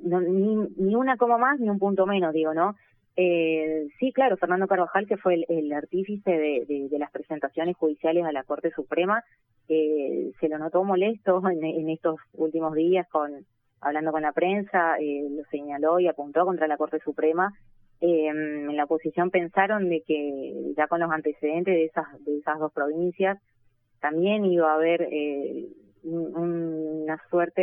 [0.03, 2.75] ni, ni una coma más ni un punto menos, digo, ¿no?
[3.15, 8.31] Eh, sí, claro, Fernando Carvajal, que fue el, artífice de, de, las presentaciones judiciales a
[8.31, 9.23] la Corte Suprema,
[9.67, 13.45] eh, se lo notó molesto en, en, estos últimos días con
[13.81, 17.53] hablando con la prensa, eh, lo señaló y apuntó contra la Corte Suprema.
[17.99, 22.59] Eh, en la oposición pensaron de que ya con los antecedentes de esas, de esas
[22.59, 23.39] dos provincias
[23.99, 25.67] también iba a haber eh,
[26.03, 27.61] una suerte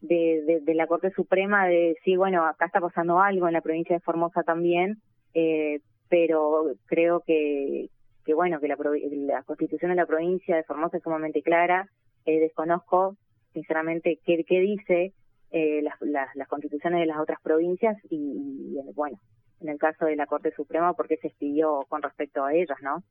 [0.00, 3.96] de, de, la Corte Suprema de decir, bueno, acá está pasando algo en la provincia
[3.96, 4.98] de Formosa también,
[5.34, 7.88] eh, pero creo que,
[8.24, 11.88] que bueno, que la, la constitución de la provincia de Formosa es sumamente clara,
[12.26, 13.16] eh, desconozco
[13.52, 15.12] sinceramente qué, qué dice
[15.50, 15.94] eh, las,
[16.34, 19.18] las, constituciones de las otras provincias y, bueno,
[19.60, 22.76] en el caso de la Corte Suprema, por qué se expidió con respecto a ellas,
[22.82, 23.02] ¿no?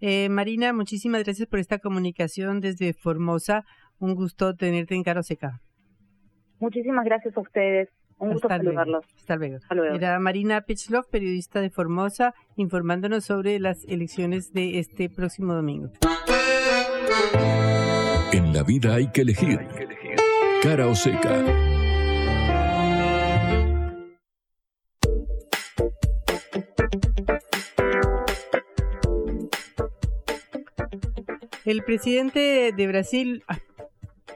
[0.00, 3.64] Eh, Marina, muchísimas gracias por esta comunicación desde Formosa.
[3.98, 5.60] Un gusto tenerte en Caro Seca.
[6.58, 7.88] Muchísimas gracias a ustedes.
[8.18, 9.04] Un gusto saludarlos.
[9.16, 9.58] Hasta luego.
[9.94, 15.90] Era Marina Pichloff, periodista de Formosa, informándonos sobre las elecciones de este próximo domingo.
[18.32, 19.60] En la vida hay que elegir.
[20.62, 21.75] Cara o seca.
[31.66, 33.58] El presidente de Brasil, ah,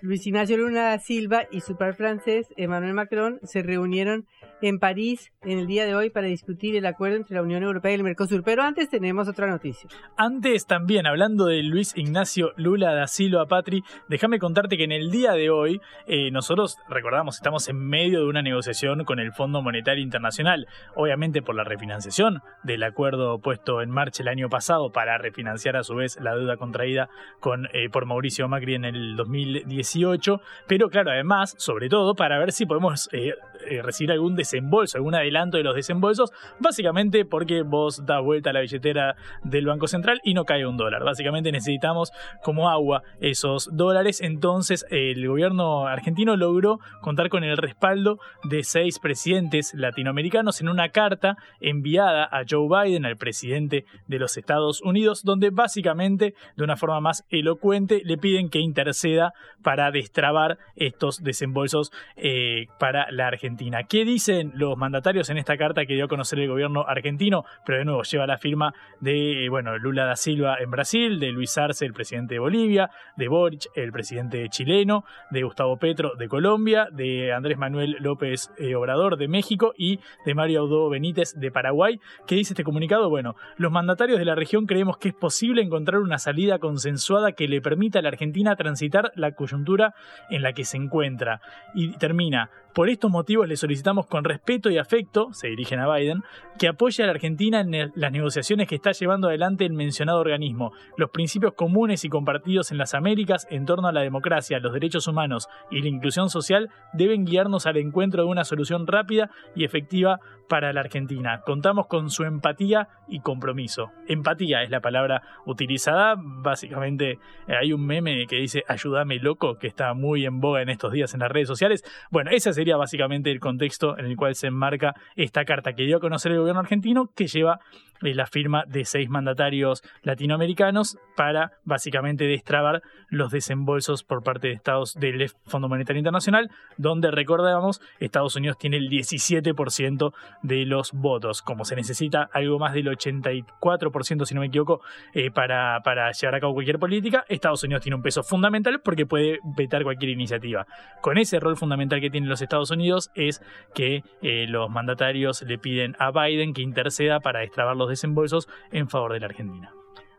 [0.00, 4.26] Luis Ignacio Luna da Silva, y su par francés, Emmanuel Macron, se reunieron
[4.62, 7.92] en París en el día de hoy para discutir el acuerdo entre la Unión Europea
[7.92, 8.42] y el Mercosur.
[8.44, 9.88] Pero antes tenemos otra noticia.
[10.16, 15.10] Antes también, hablando de Luis Ignacio Lula da Silva Patri, déjame contarte que en el
[15.10, 19.62] día de hoy eh, nosotros, recordamos, estamos en medio de una negociación con el Fondo
[19.62, 25.16] Monetario Internacional, obviamente por la refinanciación del acuerdo puesto en marcha el año pasado para
[25.18, 27.08] refinanciar a su vez la deuda contraída
[27.40, 32.52] con, eh, por Mauricio Macri en el 2018, pero claro, además, sobre todo, para ver
[32.52, 33.34] si podemos eh,
[33.82, 38.60] recibir algún desembolso, algún adelanto de los desembolsos, básicamente porque vos das vuelta a la
[38.60, 41.04] billetera del Banco Central y no cae un dólar.
[41.04, 44.20] Básicamente necesitamos como agua esos dólares.
[44.20, 50.88] Entonces el gobierno argentino logró contar con el respaldo de seis presidentes latinoamericanos en una
[50.88, 56.76] carta enviada a Joe Biden, al presidente de los Estados Unidos, donde básicamente de una
[56.76, 59.32] forma más elocuente le piden que interceda
[59.62, 63.84] para destrabar estos desembolsos eh, para la Argentina.
[63.84, 67.78] ¿Qué dice los mandatarios en esta carta que dio a conocer el gobierno argentino, pero
[67.78, 71.84] de nuevo lleva la firma de bueno, Lula da Silva en Brasil, de Luis Arce,
[71.84, 77.32] el presidente de Bolivia, de Boric, el presidente chileno, de Gustavo Petro de Colombia, de
[77.32, 82.00] Andrés Manuel López eh, Obrador de México y de Mario Audó Benítez de Paraguay.
[82.26, 83.08] ¿Qué dice este comunicado?
[83.08, 87.48] Bueno, los mandatarios de la región creemos que es posible encontrar una salida consensuada que
[87.48, 89.94] le permita a la Argentina transitar la coyuntura
[90.30, 91.40] en la que se encuentra.
[91.74, 96.22] Y termina, por estos motivos le solicitamos con respeto y afecto, se dirigen a Biden,
[96.58, 100.72] que apoye a la Argentina en las negociaciones que está llevando adelante el mencionado organismo.
[100.96, 105.06] Los principios comunes y compartidos en las Américas en torno a la democracia, los derechos
[105.06, 110.20] humanos y la inclusión social deben guiarnos al encuentro de una solución rápida y efectiva
[110.50, 111.42] para la Argentina.
[111.46, 113.92] Contamos con su empatía y compromiso.
[114.08, 116.16] Empatía es la palabra utilizada.
[116.18, 120.68] Básicamente eh, hay un meme que dice ayúdame loco, que está muy en boga en
[120.68, 121.84] estos días en las redes sociales.
[122.10, 125.96] Bueno, ese sería básicamente el contexto en el cual se enmarca esta carta que dio
[125.96, 127.58] a conocer el gobierno argentino, que lleva
[128.00, 134.94] la firma de seis mandatarios latinoamericanos para básicamente destrabar los desembolsos por parte de Estados
[134.94, 141.64] del Fondo Monetario Internacional, donde recordamos Estados Unidos tiene el 17% de los votos, como
[141.64, 144.80] se necesita algo más del 84%, si no me equivoco,
[145.14, 149.06] eh, para, para llevar a cabo cualquier política, Estados Unidos tiene un peso fundamental porque
[149.06, 150.66] puede vetar cualquier iniciativa.
[151.00, 153.42] Con ese rol fundamental que tienen los Estados Unidos es
[153.74, 158.88] que eh, los mandatarios le piden a Biden que interceda para destrabar los desembolsos en
[158.88, 159.72] favor de la Argentina.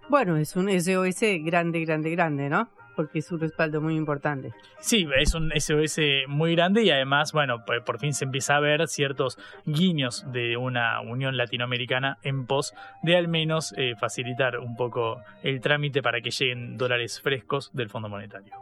[0.09, 2.69] Bueno, es un SOS grande, grande, grande, ¿no?
[2.97, 4.51] Porque es un respaldo muy importante.
[4.81, 8.87] Sí, es un SOS muy grande y además, bueno, por fin se empieza a ver
[8.89, 15.21] ciertos guiños de una unión latinoamericana en pos de al menos eh, facilitar un poco
[15.43, 18.53] el trámite para que lleguen dólares frescos del Fondo Monetario.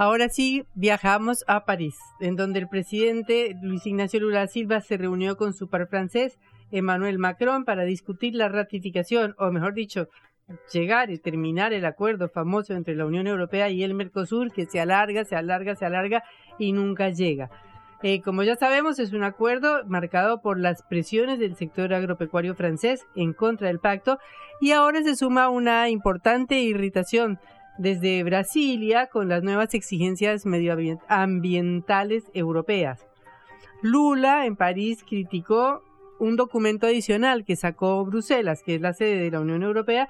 [0.00, 5.36] Ahora sí, viajamos a París, en donde el presidente Luis Ignacio Lula Silva se reunió
[5.36, 6.38] con su par francés
[6.70, 10.08] Emmanuel Macron para discutir la ratificación, o mejor dicho,
[10.72, 14.80] llegar y terminar el acuerdo famoso entre la Unión Europea y el Mercosur, que se
[14.80, 16.22] alarga, se alarga, se alarga
[16.58, 17.50] y nunca llega.
[18.02, 23.04] Eh, como ya sabemos, es un acuerdo marcado por las presiones del sector agropecuario francés
[23.16, 24.18] en contra del pacto
[24.60, 27.40] y ahora se suma una importante irritación
[27.76, 33.04] desde Brasilia con las nuevas exigencias medioambientales europeas.
[33.82, 35.82] Lula en París criticó
[36.18, 40.08] un documento adicional que sacó Bruselas, que es la sede de la Unión Europea,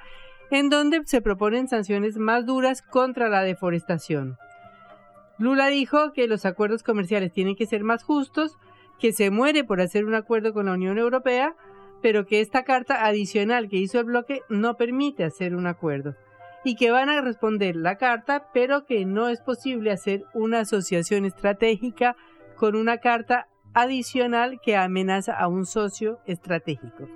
[0.50, 4.36] en donde se proponen sanciones más duras contra la deforestación.
[5.38, 8.56] Lula dijo que los acuerdos comerciales tienen que ser más justos,
[8.98, 11.54] que se muere por hacer un acuerdo con la Unión Europea,
[12.02, 16.14] pero que esta carta adicional que hizo el bloque no permite hacer un acuerdo
[16.64, 21.24] y que van a responder la carta, pero que no es posible hacer una asociación
[21.24, 22.16] estratégica
[22.56, 23.48] con una carta
[23.80, 27.08] adicional que amenaza a un socio estratégico.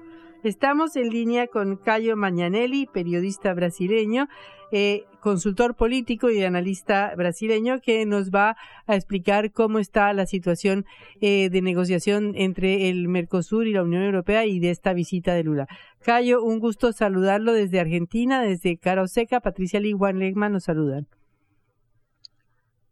[0.44, 4.28] Estamos en línea con Cayo Mañanelli, periodista brasileño,
[4.72, 8.56] eh, consultor político y analista brasileño, que nos va
[8.86, 10.84] a explicar cómo está la situación
[11.20, 15.44] eh, de negociación entre el Mercosur y la Unión Europea y de esta visita de
[15.44, 15.68] Lula.
[16.00, 19.40] Cayo, un gusto saludarlo desde Argentina, desde Caro Seca.
[19.40, 21.06] Patricia Lee Juan Legman nos saludan.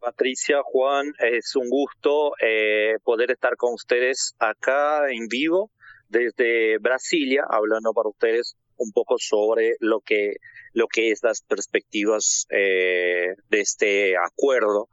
[0.01, 5.71] Patricia, Juan, es un gusto eh, poder estar con ustedes acá en vivo
[6.09, 10.37] desde Brasilia, hablando para ustedes un poco sobre lo que
[10.73, 14.89] lo que es las perspectivas eh, de este acuerdo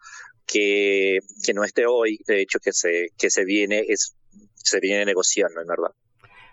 [0.45, 4.16] que, que no esté hoy, de hecho que se que se viene es
[4.55, 5.91] se viene negociando, en verdad.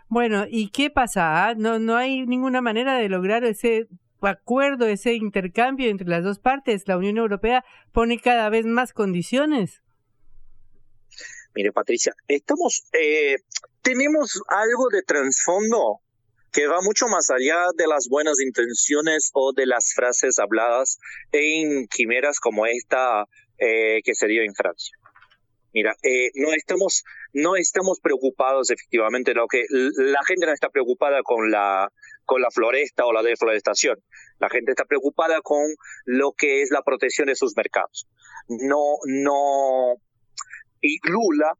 [0.08, 1.48] Bueno, ¿y qué pasa?
[1.48, 3.88] Ah, no no hay ninguna manera de lograr ese
[4.28, 9.82] acuerdo, ese intercambio entre las dos partes, la Unión Europea pone cada vez más condiciones.
[11.54, 13.36] Mire, Patricia, estamos, eh,
[13.82, 16.00] tenemos algo de trasfondo
[16.52, 20.98] que va mucho más allá de las buenas intenciones o de las frases habladas
[21.32, 23.24] en quimeras como esta
[23.58, 24.96] eh, que se dio en Francia.
[25.72, 27.02] Mira, eh, no estamos
[27.32, 31.90] no estamos preocupados efectivamente lo que la gente no está preocupada con la
[32.24, 33.98] con la floresta o la deforestación.
[34.38, 35.62] La gente está preocupada con
[36.04, 38.06] lo que es la protección de sus mercados.
[38.48, 39.94] No, no.
[40.80, 41.52] Y Lula,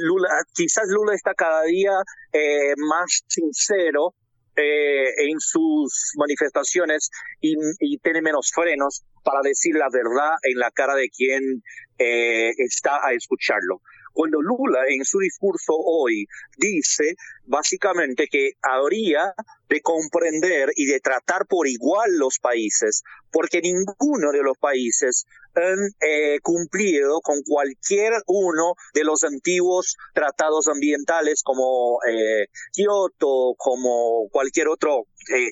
[0.00, 1.92] Lula quizás Lula está cada día
[2.32, 4.14] eh, más sincero
[4.56, 7.10] eh, en sus manifestaciones
[7.40, 11.62] y, y, tiene menos frenos para decir la verdad en la cara de quien
[11.98, 13.80] eh, está a escucharlo.
[14.12, 19.34] Cuando Lula en su discurso hoy dice básicamente que habría
[19.68, 25.78] de comprender y de tratar por igual los países, porque ninguno de los países han
[26.00, 34.68] eh, cumplido con cualquier uno de los antiguos tratados ambientales como eh, Kioto, como cualquier
[34.68, 35.50] otro eh,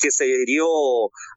[0.00, 0.66] que se dio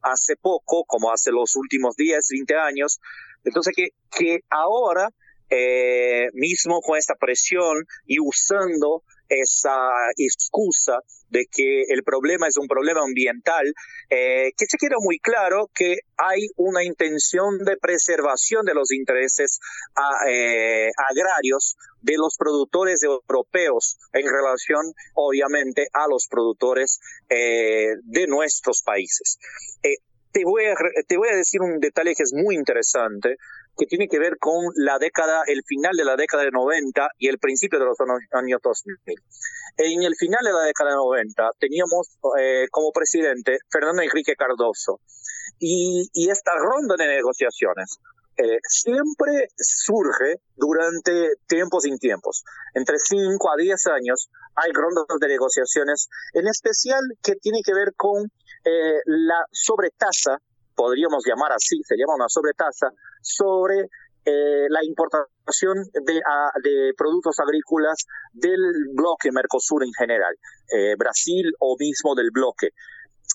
[0.02, 3.00] hace poco, como hace los últimos 10, 20 años.
[3.44, 5.10] Entonces, que, que ahora,
[5.50, 12.68] eh, mismo con esta presión y usando esa excusa de que el problema es un
[12.68, 13.74] problema ambiental,
[14.10, 19.60] eh, que se queda muy claro que hay una intención de preservación de los intereses
[19.96, 28.28] a, eh, agrarios de los productores europeos en relación, obviamente, a los productores eh, de
[28.28, 29.40] nuestros países.
[30.32, 30.76] Te, voy a,
[31.08, 33.38] te voy a decir un detalle que es muy interesante
[33.78, 37.28] que tiene que ver con la década, el final de la década de 90 y
[37.28, 37.98] el principio de los
[38.32, 38.96] años 2000.
[39.78, 45.02] En el final de la década de 90 teníamos eh, como presidente Fernando Enrique Cardoso
[45.60, 48.00] y, y esta ronda de negociaciones
[48.38, 52.44] eh, siempre surge durante tiempos sin tiempos.
[52.74, 57.94] Entre 5 a 10 años hay rondas de negociaciones, en especial que tiene que ver
[57.96, 58.24] con
[58.66, 60.42] eh, la sobretasa
[60.76, 63.90] podríamos llamar así, se llama una sobretasa, sobre
[64.26, 68.60] eh, la importación de, a, de, productos agrícolas del
[68.94, 70.36] bloque Mercosur en general,
[70.76, 72.70] eh, Brasil o mismo del bloque,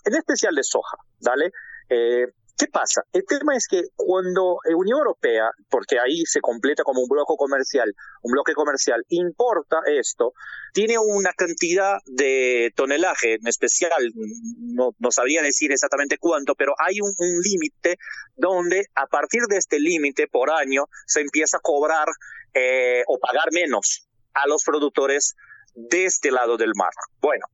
[0.05, 1.53] en especial de soja, ¿vale?
[1.89, 2.27] Eh,
[2.61, 3.01] ¿Qué pasa?
[3.15, 7.33] El tema es que cuando la Unión Europea, porque ahí se completa como un bloque
[7.39, 7.91] comercial,
[8.21, 10.35] un bloque comercial, importa esto,
[10.75, 14.13] tiene una cantidad de tonelaje en especial,
[14.59, 17.97] no, no sabría decir exactamente cuánto, pero hay un, un límite
[18.37, 22.09] donde a partir de este límite por año se empieza a cobrar
[22.53, 25.35] eh, o pagar menos a los productores
[25.75, 26.93] de este lado del mar.
[27.23, 27.47] Bueno,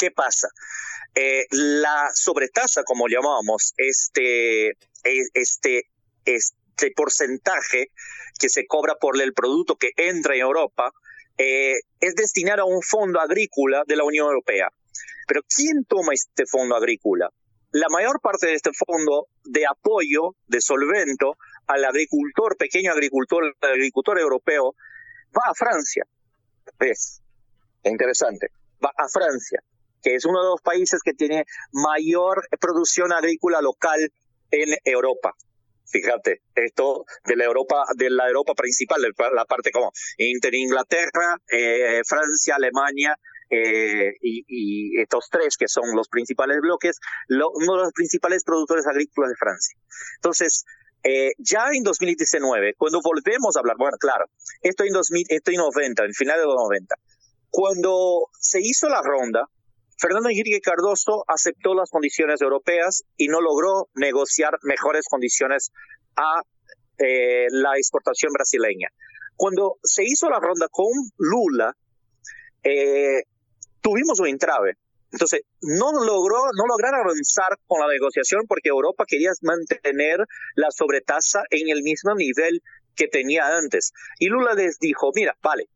[0.00, 0.48] ¿qué pasa?
[1.14, 4.70] Eh, la sobretasa, como llamamos, este,
[5.04, 5.82] este,
[6.24, 7.88] este porcentaje
[8.38, 10.90] que se cobra por el producto que entra en Europa,
[11.36, 14.68] eh, es destinado a un fondo agrícola de la Unión Europea.
[15.26, 17.28] Pero ¿quién toma este fondo agrícola?
[17.72, 21.36] La mayor parte de este fondo de apoyo, de solvento
[21.66, 24.74] al agricultor, pequeño agricultor, agricultor europeo,
[25.36, 26.04] va a Francia.
[26.78, 27.20] ¿Ves?
[27.84, 28.48] Interesante.
[28.82, 29.62] Va a Francia
[30.02, 34.12] que es uno de los países que tiene mayor producción agrícola local
[34.50, 35.34] en Europa.
[35.86, 39.02] Fíjate, esto de la Europa, de la Europa principal,
[39.34, 43.16] la parte como entre Inglaterra, eh, Francia, Alemania,
[43.52, 48.44] eh, y, y, estos tres que son los principales bloques, lo, uno de los principales
[48.44, 49.76] productores agrícolas de Francia.
[50.18, 50.64] Entonces,
[51.02, 54.26] eh, ya en 2019, cuando volvemos a hablar, bueno, claro,
[54.62, 56.94] esto en, 2000, esto en 90, en final de los 90,
[57.48, 59.48] cuando se hizo la ronda,
[60.00, 65.72] Fernando Enrique Cardoso aceptó las condiciones europeas y no logró negociar mejores condiciones
[66.16, 66.40] a
[66.96, 68.88] eh, la exportación brasileña.
[69.36, 70.88] Cuando se hizo la ronda con
[71.18, 71.76] Lula,
[72.62, 73.24] eh,
[73.82, 74.78] tuvimos un entrave.
[75.12, 80.24] Entonces, no logró, no lograron avanzar con la negociación porque Europa quería mantener
[80.54, 82.62] la sobretasa en el mismo nivel
[82.96, 83.92] que tenía antes.
[84.18, 85.68] Y Lula les dijo, mira, vale,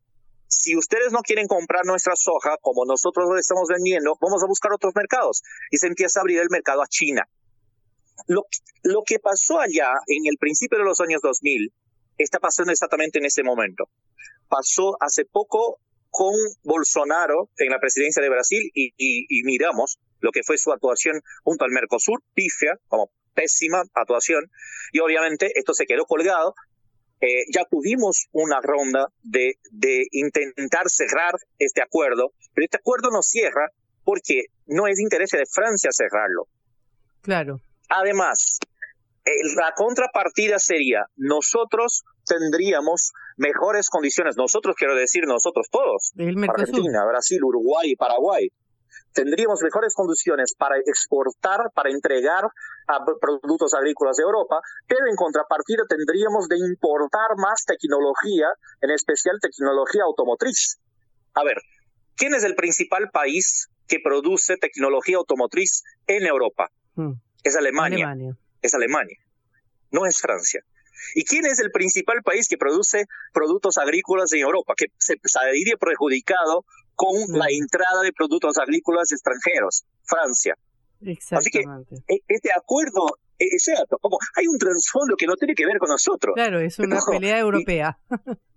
[0.47, 4.71] si ustedes no quieren comprar nuestra soja como nosotros lo estamos vendiendo, vamos a buscar
[4.73, 5.41] otros mercados.
[5.71, 7.23] Y se empieza a abrir el mercado a China.
[8.27, 8.43] Lo,
[9.05, 11.73] que pasó allá en el principio de los años 2000
[12.17, 13.85] está pasando exactamente en ese momento.
[14.47, 15.79] Pasó hace poco
[16.09, 16.33] con
[16.63, 21.71] Bolsonaro en la presidencia de Brasil y miramos lo que fue su actuación junto al
[21.71, 24.49] Mercosur, pifia, como pésima actuación,
[24.91, 26.55] y obviamente esto se quedó colgado
[27.25, 33.21] eh, ya tuvimos una ronda de, de intentar cerrar este acuerdo, pero este acuerdo no
[33.21, 33.69] cierra
[34.03, 36.47] porque no es interés de Francia cerrarlo.
[37.21, 37.59] Claro.
[37.89, 38.59] Además,
[39.55, 46.13] la contrapartida sería, nosotros tendríamos mejores condiciones, nosotros quiero decir nosotros todos,
[46.47, 48.51] Argentina, Brasil, Uruguay y Paraguay,
[49.15, 52.43] tendríamos mejores condiciones para exportar, para entregar
[52.87, 58.47] a productos agrícolas de Europa, pero en contrapartida tendríamos de importar más tecnología,
[58.81, 60.77] en especial tecnología automotriz.
[61.33, 61.57] A ver,
[62.15, 66.69] ¿quién es el principal país que produce tecnología automotriz en Europa?
[66.95, 67.13] Hmm.
[67.43, 68.09] Es Alemania.
[68.09, 68.37] Alemania.
[68.61, 69.17] Es Alemania.
[69.91, 70.61] No es Francia.
[71.13, 74.73] ¿Y quién es el principal país que produce productos agrícolas en Europa?
[74.75, 80.55] Que se saliría perjudicado con la entrada de productos agrícolas extranjeros, Francia.
[81.31, 81.59] Así que
[82.07, 83.05] e, este acuerdo
[83.37, 86.33] es cierto, como hay un trasfondo que no tiene que ver con nosotros.
[86.35, 87.97] Claro, es una pelea europea.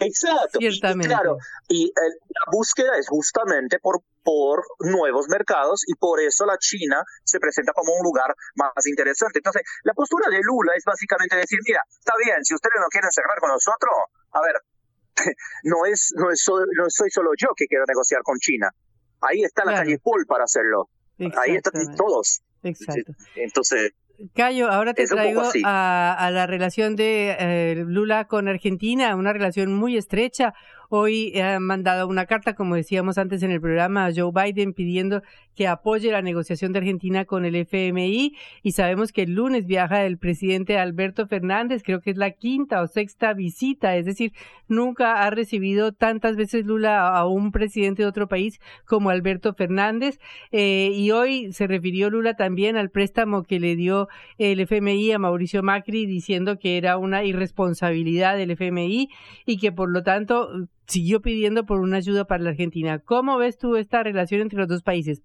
[0.00, 0.58] Exacto.
[0.58, 1.12] Ciertamente.
[1.12, 1.38] Y claro,
[1.68, 7.04] y eh, la búsqueda es justamente por, por nuevos mercados y por eso la China
[7.22, 9.38] se presenta como un lugar más interesante.
[9.38, 13.10] Entonces, la postura de Lula es básicamente decir, mira, está bien, si ustedes no quieren
[13.12, 13.92] cerrar con nosotros,
[14.32, 14.56] a ver,
[15.64, 18.70] no es, no es no soy solo yo que quiero negociar con China.
[19.20, 20.88] Ahí está la calle Paul para hacerlo.
[21.18, 22.42] Ahí están todos.
[22.62, 23.12] Exacto.
[23.36, 23.92] Entonces,
[24.34, 29.74] Cayo, ahora te traigo a, a la relación de eh, Lula con Argentina, una relación
[29.74, 30.54] muy estrecha.
[30.94, 35.22] Hoy han mandado una carta, como decíamos antes en el programa, a Joe Biden pidiendo
[35.54, 40.04] que apoye la negociación de Argentina con el FMI y sabemos que el lunes viaja
[40.04, 44.34] el presidente Alberto Fernández, creo que es la quinta o sexta visita, es decir,
[44.68, 50.18] nunca ha recibido tantas veces Lula a un presidente de otro país como Alberto Fernández.
[50.50, 55.18] Eh, y hoy se refirió Lula también al préstamo que le dio el FMI a
[55.18, 59.08] Mauricio Macri diciendo que era una irresponsabilidad del FMI
[59.46, 60.50] y que por lo tanto
[60.92, 62.98] siguió pidiendo por una ayuda para la Argentina.
[62.98, 65.22] ¿Cómo ves tú esta relación entre los dos países?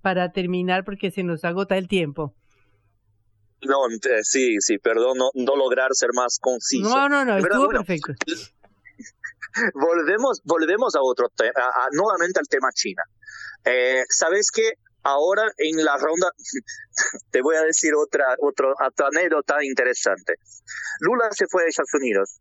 [0.00, 2.34] Para terminar, porque se nos agota el tiempo.
[3.62, 6.88] no, eh, sí, sí, perdón no, no lograr ser más conciso.
[6.88, 8.12] No, no, no, estuvo bueno, perfecto.
[9.74, 11.52] volvemos, volvemos a otro tema,
[11.92, 13.02] nuevamente al tema China.
[13.64, 14.72] Eh, ¿Sabes qué?
[15.02, 16.30] Ahora en la ronda,
[17.30, 20.34] te voy a decir otra, otro, otra anécdota interesante.
[21.00, 22.40] Lula se fue a Estados Unidos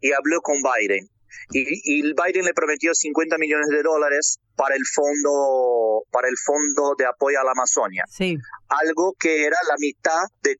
[0.00, 1.08] y habló con Biden.
[1.50, 6.94] Y, y Biden le prometió 50 millones de dólares para el fondo, para el fondo
[6.96, 8.04] de apoyo a la Amazonia.
[8.08, 8.36] Sí.
[8.68, 10.56] Algo que era la mitad de,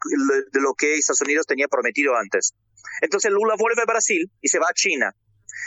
[0.53, 2.55] de lo que Estados Unidos tenía prometido antes.
[3.01, 5.15] Entonces Lula vuelve a Brasil y se va a China.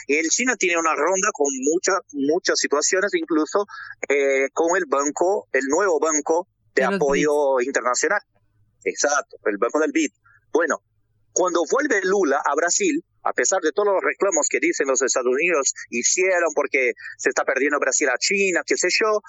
[0.07, 3.65] Y el China tiene una ronda con muchas, muchas situaciones, incluso
[4.07, 8.21] eh, con el banco, el nuevo banco de, apoyo internacional.
[8.83, 10.11] Exacto, el banco del BID.
[10.51, 10.81] Bueno,
[11.33, 15.32] cuando vuelve Lula a Brasil, a pesar de todos los reclamos que dicen los Estados
[15.32, 19.21] Unidos hicieron porque se está perdiendo Brasil a China, qué sé yo,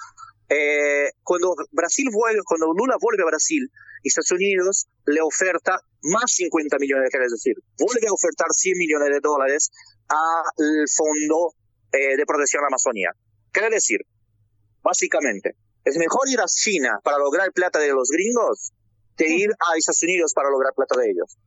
[0.49, 3.69] eh, cuando Brasil vuelve, cuando Lula vuelve a Brasil,
[4.03, 8.77] Estados Unidos le oferta más 50 millones de dólares, es decir, vuelve a ofertar 100
[8.77, 9.71] millones de dólares
[10.07, 11.53] al Fondo
[11.91, 13.09] eh, de Protección a la Amazonía.
[13.51, 13.99] Quiere decir,
[14.81, 18.71] básicamente, es mejor ir a China para lograr plata de los gringos
[19.17, 21.37] que ir a Estados Unidos para lograr plata de ellos.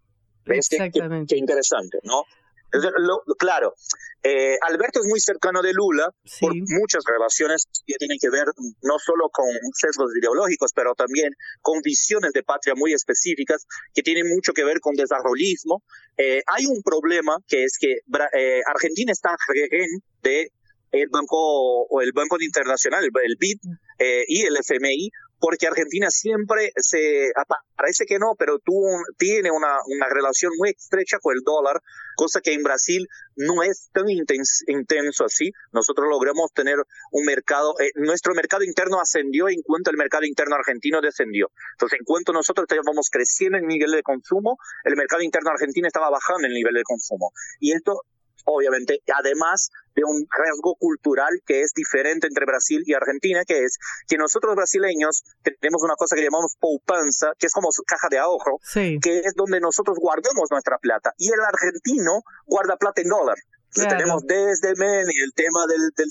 [0.45, 2.25] Qué- qué- Qué, interesante, ¿no?
[2.73, 3.75] Lo- claro,
[4.23, 6.09] eh, Alberto es muy cercano de Lula
[6.41, 8.47] por muchas relaciones que tienen que ver
[8.83, 14.29] no solo con sesgos ideológicos, pero también con visiones de patria muy específicas que tienen
[14.29, 15.83] mucho que ver con desarrollismo.
[16.17, 17.99] Eh, hay un problema que es que
[18.33, 19.89] eh, Argentina está rehén
[20.23, 20.51] de
[20.93, 23.59] el banco o el banco internacional, el BID
[23.99, 25.11] eh, y el FMI,
[25.43, 30.71] porque Argentina siempre se apa- parece que no, pero un- tiene una, una relación muy
[30.71, 31.81] estrecha con el dólar,
[32.15, 35.51] cosa que en Brasil no es tan intens- intenso así.
[35.73, 36.77] Nosotros logramos tener
[37.11, 41.51] un mercado, eh, nuestro mercado interno ascendió en cuanto el mercado interno argentino descendió.
[41.73, 46.09] Entonces, en cuanto nosotros estábamos creciendo en nivel de consumo, el mercado interno argentino estaba
[46.09, 47.33] bajando el nivel de consumo.
[47.59, 48.03] Y esto
[48.45, 53.79] obviamente, además de un riesgo cultural que es diferente entre Brasil y Argentina, que es
[54.09, 55.23] que nosotros brasileños
[55.61, 58.99] tenemos una cosa que llamamos poupanza, que es como caja de ahorro, Sí.
[59.03, 63.37] que es donde nosotros guardamos nuestra plata, y el argentino guarda plata en dólar.
[63.75, 63.97] Claro.
[63.97, 66.11] tenemos desde Men y el tema del, del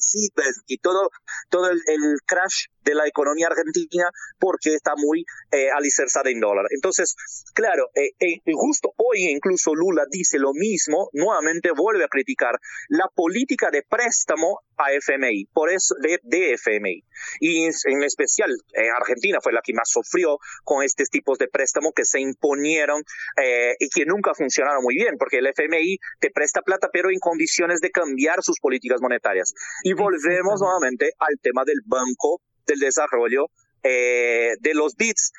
[0.66, 1.12] y todo,
[1.50, 4.06] todo el, el crash de la economía argentina
[4.40, 6.66] porque está muy eh, alicerzada en dólar.
[6.72, 7.16] Entonces,
[7.54, 12.56] claro, eh, eh, justo hoy incluso Lula dice lo mismo, nuevamente vuelve a criticar
[12.90, 17.04] la política de préstamo a FMI, por eso de, de FMI.
[17.40, 21.48] Y en- en especial eh, Argentina fue la que más sufrió con estos tipos de
[21.48, 23.04] préstamos que se imponieron
[23.44, 27.20] eh, y que nunca funcionaron muy bien, porque el FMI te presta plata pero en
[27.20, 29.54] condiciones de cambiar sus políticas monetarias.
[29.84, 33.48] Y volvemos nuevamente al tema del Banco del Desarrollo
[33.84, 35.32] eh, de los BITS,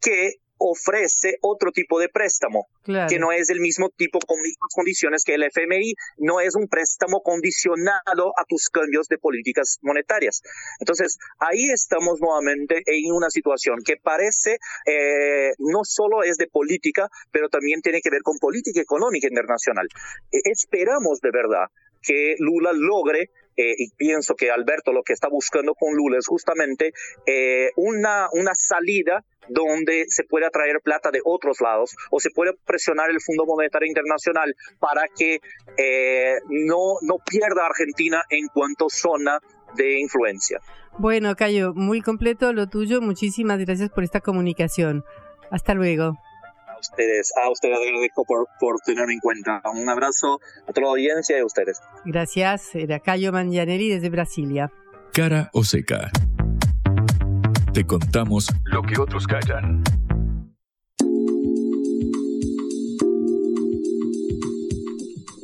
[0.00, 3.08] que ofrece otro tipo de préstamo, Claro.
[3.08, 6.68] que no es el mismo tipo con mismas condiciones que el FMI, no es un
[6.68, 10.42] préstamo condicionado a tus cambios de políticas monetarias.
[10.78, 17.08] Entonces, ahí estamos nuevamente en una situación que parece eh, no solo es de política,
[17.32, 19.88] pero también tiene que ver con política económica internacional.
[20.30, 21.68] Eh, esperamos de verdad
[22.02, 23.30] que Lula logre
[23.60, 26.92] eh, y pienso que Alberto lo que está buscando con Lula es justamente
[27.26, 32.54] eh, una, una salida donde se pueda traer plata de otros lados o se puede
[32.64, 35.40] presionar el Fondo Monetario Internacional para que
[35.76, 39.38] eh, no, no pierda Argentina en cuanto zona
[39.74, 40.60] de influencia.
[40.98, 43.02] Bueno, Cayo, muy completo lo tuyo.
[43.02, 45.04] Muchísimas gracias por esta comunicación.
[45.50, 46.16] Hasta luego.
[46.80, 49.62] Ustedes, a ustedes agradezco por, por tenerme en cuenta.
[49.72, 51.80] Un abrazo a toda la audiencia y a ustedes.
[52.04, 54.72] Gracias, era Cayo Mangianelli desde Brasilia.
[55.12, 56.10] Cara o seca.
[57.72, 59.82] Te contamos lo que otros callan.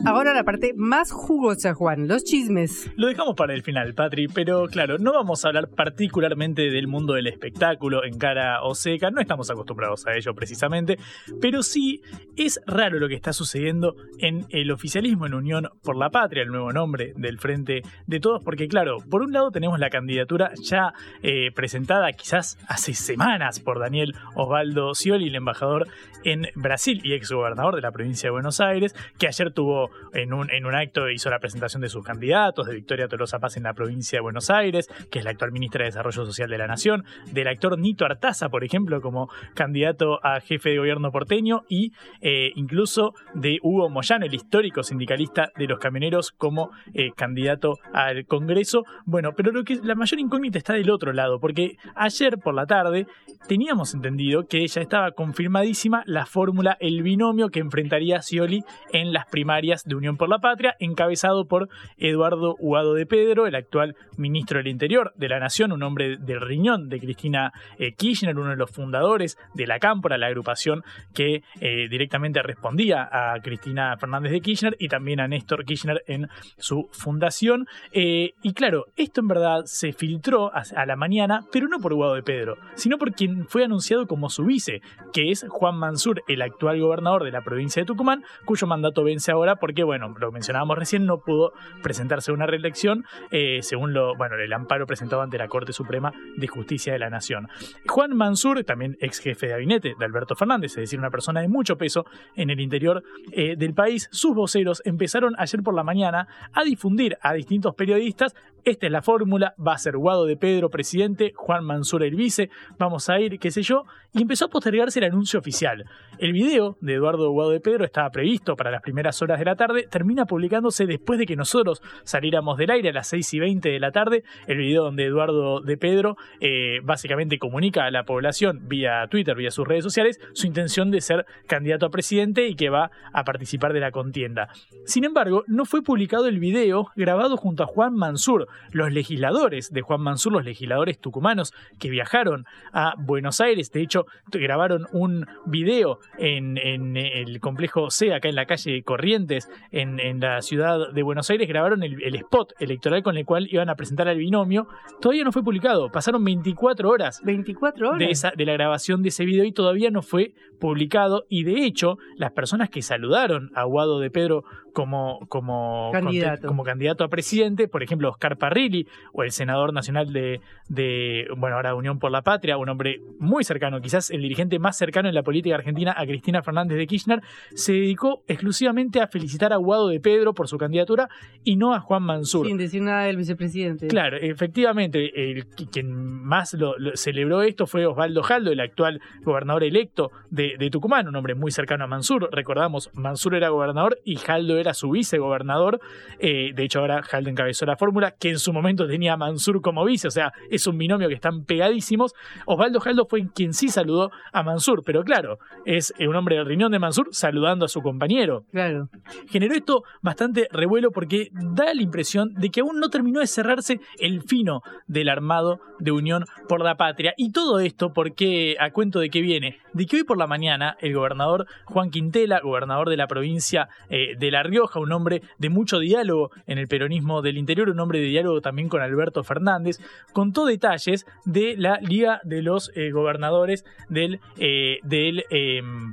[0.07, 2.89] Ahora la parte más jugosa, Juan, los chismes.
[2.95, 7.15] Lo dejamos para el final, Patri, pero claro, no vamos a hablar particularmente del mundo
[7.15, 10.97] del espectáculo en cara o seca, no estamos acostumbrados a ello precisamente,
[11.41, 12.03] pero sí
[12.37, 16.51] es raro lo que está sucediendo en el oficialismo en Unión por la Patria, el
[16.51, 20.93] nuevo nombre del Frente de Todos, porque claro, por un lado tenemos la candidatura ya
[21.25, 25.89] eh, presentada quizás hace semanas por Daniel Osvaldo Scioli, el embajador
[26.23, 30.74] en Brasil y exgobernador de la provincia de Buenos Aires, que ayer tuvo en un,
[30.74, 34.22] acto hizo la presentación de sus candidatos, de Victoria Tolosa Paz en la provincia de
[34.22, 37.78] Buenos Aires, que es la actual ministra de Desarrollo Social de la Nación, del actor
[37.78, 43.59] Nito Artaza, por ejemplo, como candidato a jefe de gobierno porteño, y eh, incluso de
[43.62, 48.84] Hugo Moyano, el histórico sindicalista de los camioneros, como eh, candidato al Congreso.
[49.05, 52.66] Bueno, pero lo que la mayor incógnita está del otro lado, porque ayer por la
[52.66, 53.07] tarde
[53.49, 59.26] teníamos entendido que ya estaba confirmadísima la fórmula, el binomio que enfrentaría Scioli en las
[59.26, 64.59] primarias de Unión por la Patria, encabezado por Eduardo Huado de Pedro, el actual ministro
[64.59, 68.57] del Interior de la Nación, un hombre del riñón de Cristina eh, Kirchner, uno de
[68.57, 70.82] los fundadores de la Cámpora, la agrupación
[71.14, 76.28] que eh, directamente respondía a Cristina Fernández de Kirchner y también a Néstor Kirchner en
[76.59, 77.66] su fundación.
[77.93, 82.14] Eh, y claro, esto en verdad se filtró a, la mañana, pero no por Huado
[82.14, 84.82] de Pedro, sino por quien fue anunciado como su vice,
[85.12, 89.30] que es Juan Mansur, el actual gobernador de la provincia de Tucumán, cuyo mandato vence
[89.30, 91.53] ahora porque, bueno, lo mencionábamos recién, no pudo
[91.83, 96.47] presentarse una reelección eh, según lo, bueno, el amparo presentado ante la Corte Suprema de
[96.47, 97.49] Justicia de la Nación.
[97.87, 101.49] Juan Mansur, también ex jefe de gabinete de Alberto Fernández, es decir, una persona de
[101.49, 102.05] mucho peso
[102.35, 103.03] en el interior
[103.33, 108.35] eh, del país, sus voceros empezaron ayer por la mañana a difundir a distintos periodistas,
[108.64, 112.51] esta es la fórmula, va a ser Guado de Pedro presidente, Juan Mansur el vice,
[112.79, 115.85] vamos a ir, qué sé yo, y empezó a postergarse el anuncio oficial.
[116.18, 119.56] El video de Eduardo Guado de Pedro estaba previsto para las primeras horas de la
[119.57, 123.69] tarde, termina publicándose después de que nosotros saliéramos del aire a las 6 y 20
[123.69, 128.69] de la tarde, el video donde Eduardo de Pedro eh, básicamente comunica a la población
[128.69, 132.71] vía Twitter, vía sus redes sociales, su intención de ser candidato a presidente y que
[132.71, 134.49] va a participar de la contienda.
[134.85, 139.83] Sin embargo, no fue publicado el video grabado junto a Juan Mansur, los legisladores de
[139.83, 146.01] Juan Mansur, los legisladores tucumanos que viajaron a Buenos Aires, de hecho grabaron un video
[146.19, 151.03] en, en el complejo C, acá en la calle Corrientes, en, en la ciudad de
[151.03, 154.68] Buenos Aires, grabaron el, el, spot electoral con el cual iban a presentar al binomio.
[155.01, 157.99] Todavía no fue publicado, pasaron 24 horas, 24 horas.
[157.99, 161.24] De, esa, de la grabación de ese video y todavía no fue publicado.
[161.28, 164.44] Y de hecho, las personas que saludaron a Guado de Pedro
[164.77, 166.49] como, como, candidato.
[166.49, 171.57] como candidato a presidente, por ejemplo, Oscar Parrilli o el senador nacional de, de, bueno,
[171.57, 175.14] ahora Unión por la Patria, un hombre muy cercano, quizás el dirigente más cercano en
[175.14, 177.22] la política argentina a Cristina Fernández de Kirchner,
[177.55, 181.09] se dedicó exclusivamente a felicitar a Guado de Pedro por su candidatura
[181.43, 182.47] y no a Juan Mansur.
[182.47, 183.87] Sin decir nada del vicepresidente.
[183.87, 189.64] Claro, efectivamente, el, quien más lo, lo celebró esto fue Osvaldo Jaldo, el actual gobernador
[189.64, 192.29] electo de, de, Tucumán, un hombre muy cercano a Mansur.
[192.31, 195.81] Recordamos, Mansur era gobernador y Jaldo era su vicegobernador.
[196.19, 199.61] Eh, de hecho, ahora Jaldo encabezó la fórmula, que en su momento tenía a Mansur
[199.61, 202.12] como vice, o sea, es un binomio que están pegadísimos.
[202.47, 206.73] Osvaldo Jaldo fue quien sí saludó a Mansur, pero claro, es un hombre del riñón
[206.73, 208.45] de Mansur saludando a su compañero.
[208.51, 208.89] Claro.
[209.29, 213.81] Generó esto bastante revuelo porque da la impresión de que aún no terminó de cerrarse
[213.99, 217.14] el fino del armado de Unión por la Patria.
[217.17, 220.77] Y todo esto porque, a cuento de qué viene, de que hoy por la mañana
[220.81, 224.43] el gobernador Juan Quintela, gobernador de la provincia eh, de La
[224.77, 228.69] Un hombre de mucho diálogo en el peronismo del interior, un hombre de diálogo también
[228.69, 229.79] con Alberto Fernández,
[230.13, 235.25] contó detalles de la Liga de los eh, Gobernadores del, eh, del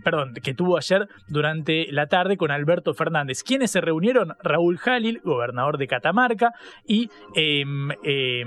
[0.03, 3.43] perdón, que tuvo ayer durante la tarde con Alberto Fernández.
[3.43, 4.35] ¿Quiénes se reunieron?
[4.41, 6.53] Raúl Jalil, gobernador de Catamarca,
[6.85, 7.63] y eh,
[8.03, 8.45] eh,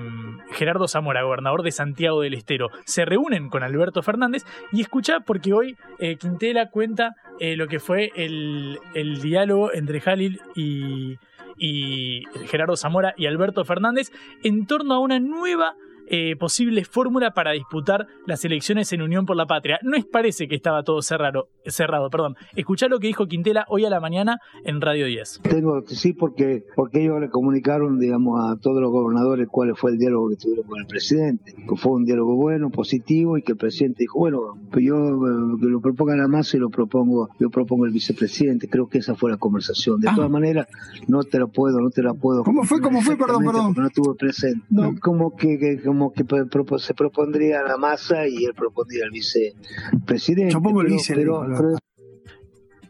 [0.52, 2.68] Gerardo Zamora, gobernador de Santiago del Estero.
[2.84, 8.12] Se reúnen con Alberto Fernández y escucha porque hoy eh, Quintela cuenta lo que fue
[8.16, 11.18] el, el diálogo entre Jalil y,
[11.58, 14.12] y Gerardo Zamora y Alberto Fernández
[14.44, 15.74] en torno a una nueva
[16.08, 19.78] eh, posible fórmula para disputar las elecciones en Unión por la Patria.
[19.82, 22.36] No es parece que estaba todo cerrado, cerrado perdón.
[22.54, 25.40] Escuchá lo que dijo Quintela hoy a la mañana en Radio 10.
[25.42, 29.98] Tengo, sí, porque, porque ellos le comunicaron, digamos, a todos los gobernadores cuál fue el
[29.98, 33.58] diálogo que tuvieron con el presidente, que fue un diálogo bueno, positivo, y que el
[33.58, 34.40] presidente dijo, bueno,
[34.78, 38.68] yo eh, que lo propongan a más y lo propongo, yo propongo el vicepresidente.
[38.68, 40.00] Creo que esa fue la conversación.
[40.00, 40.66] De todas maneras,
[41.08, 42.42] no te la puedo, no te la puedo.
[42.44, 42.80] ¿Cómo fue?
[42.80, 43.16] ¿Cómo fue?
[43.16, 43.74] Perdón, perdón.
[43.76, 44.64] No estuve presente.
[45.00, 50.52] Como que, que- como que pro- se propondría la masa y él propondría el vicepresidente.
[50.52, 51.78] Yo pongo el pero- vice, pero- Alberto.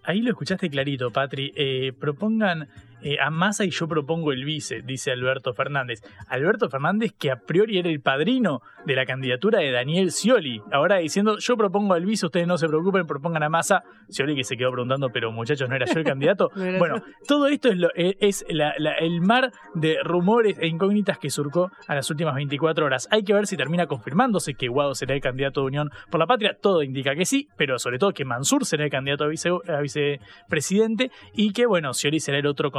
[0.04, 1.52] Ahí lo escuchaste clarito, Patri.
[1.56, 2.68] Eh, propongan
[3.02, 6.00] eh, a Massa y yo propongo el vice, dice Alberto Fernández.
[6.28, 10.60] Alberto Fernández que a priori era el padrino de la candidatura de Daniel Scioli.
[10.72, 13.82] Ahora diciendo, yo propongo al vice, ustedes no se preocupen, propongan a Massa.
[14.08, 16.50] Scioli que se quedó preguntando, pero muchachos, ¿no era yo el candidato?
[16.56, 17.04] No bueno, yo.
[17.28, 21.70] todo esto es, lo- es la- la- el mar de rumores e incógnitas que surcó
[21.86, 23.08] a las últimas 24 horas.
[23.10, 26.26] Hay que ver si termina confirmándose que Guado será el candidato de Unión por la
[26.26, 26.56] Patria.
[26.60, 29.80] Todo indica que sí, pero sobre todo que Mansur será el candidato a, vice- a
[29.80, 32.70] vicepresidente y que, bueno, Scioli será el otro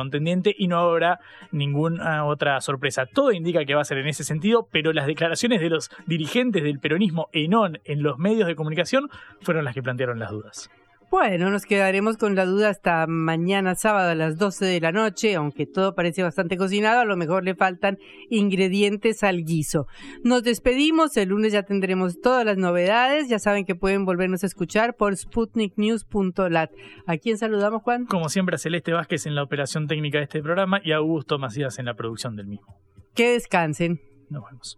[0.58, 1.20] y no habrá
[1.51, 3.05] ninguna otra sorpresa.
[3.05, 6.64] Todo indica que va a ser en ese sentido, pero las declaraciones de los dirigentes
[6.64, 9.10] del peronismo en ON en los medios de comunicación
[9.41, 10.70] fueron las que plantearon las dudas.
[11.10, 15.36] Bueno, nos quedaremos con la duda hasta mañana sábado a las 12 de la noche,
[15.36, 17.97] aunque todo parece bastante cocinado, a lo mejor le faltan
[18.30, 19.88] ingredientes al guiso.
[20.26, 24.47] Nos despedimos, el lunes ya tendremos todas las novedades, ya saben que pueden volvernos a
[24.47, 26.72] escuchar por sputniknews.lat.
[27.05, 28.05] ¿A quién saludamos, Juan?
[28.05, 31.39] Como siempre, a Celeste Vázquez en la operación técnica de este programa y a Augusto
[31.39, 32.82] Macías en la producción del mismo.
[33.16, 34.01] Que descansen.
[34.30, 34.78] Nos vemos.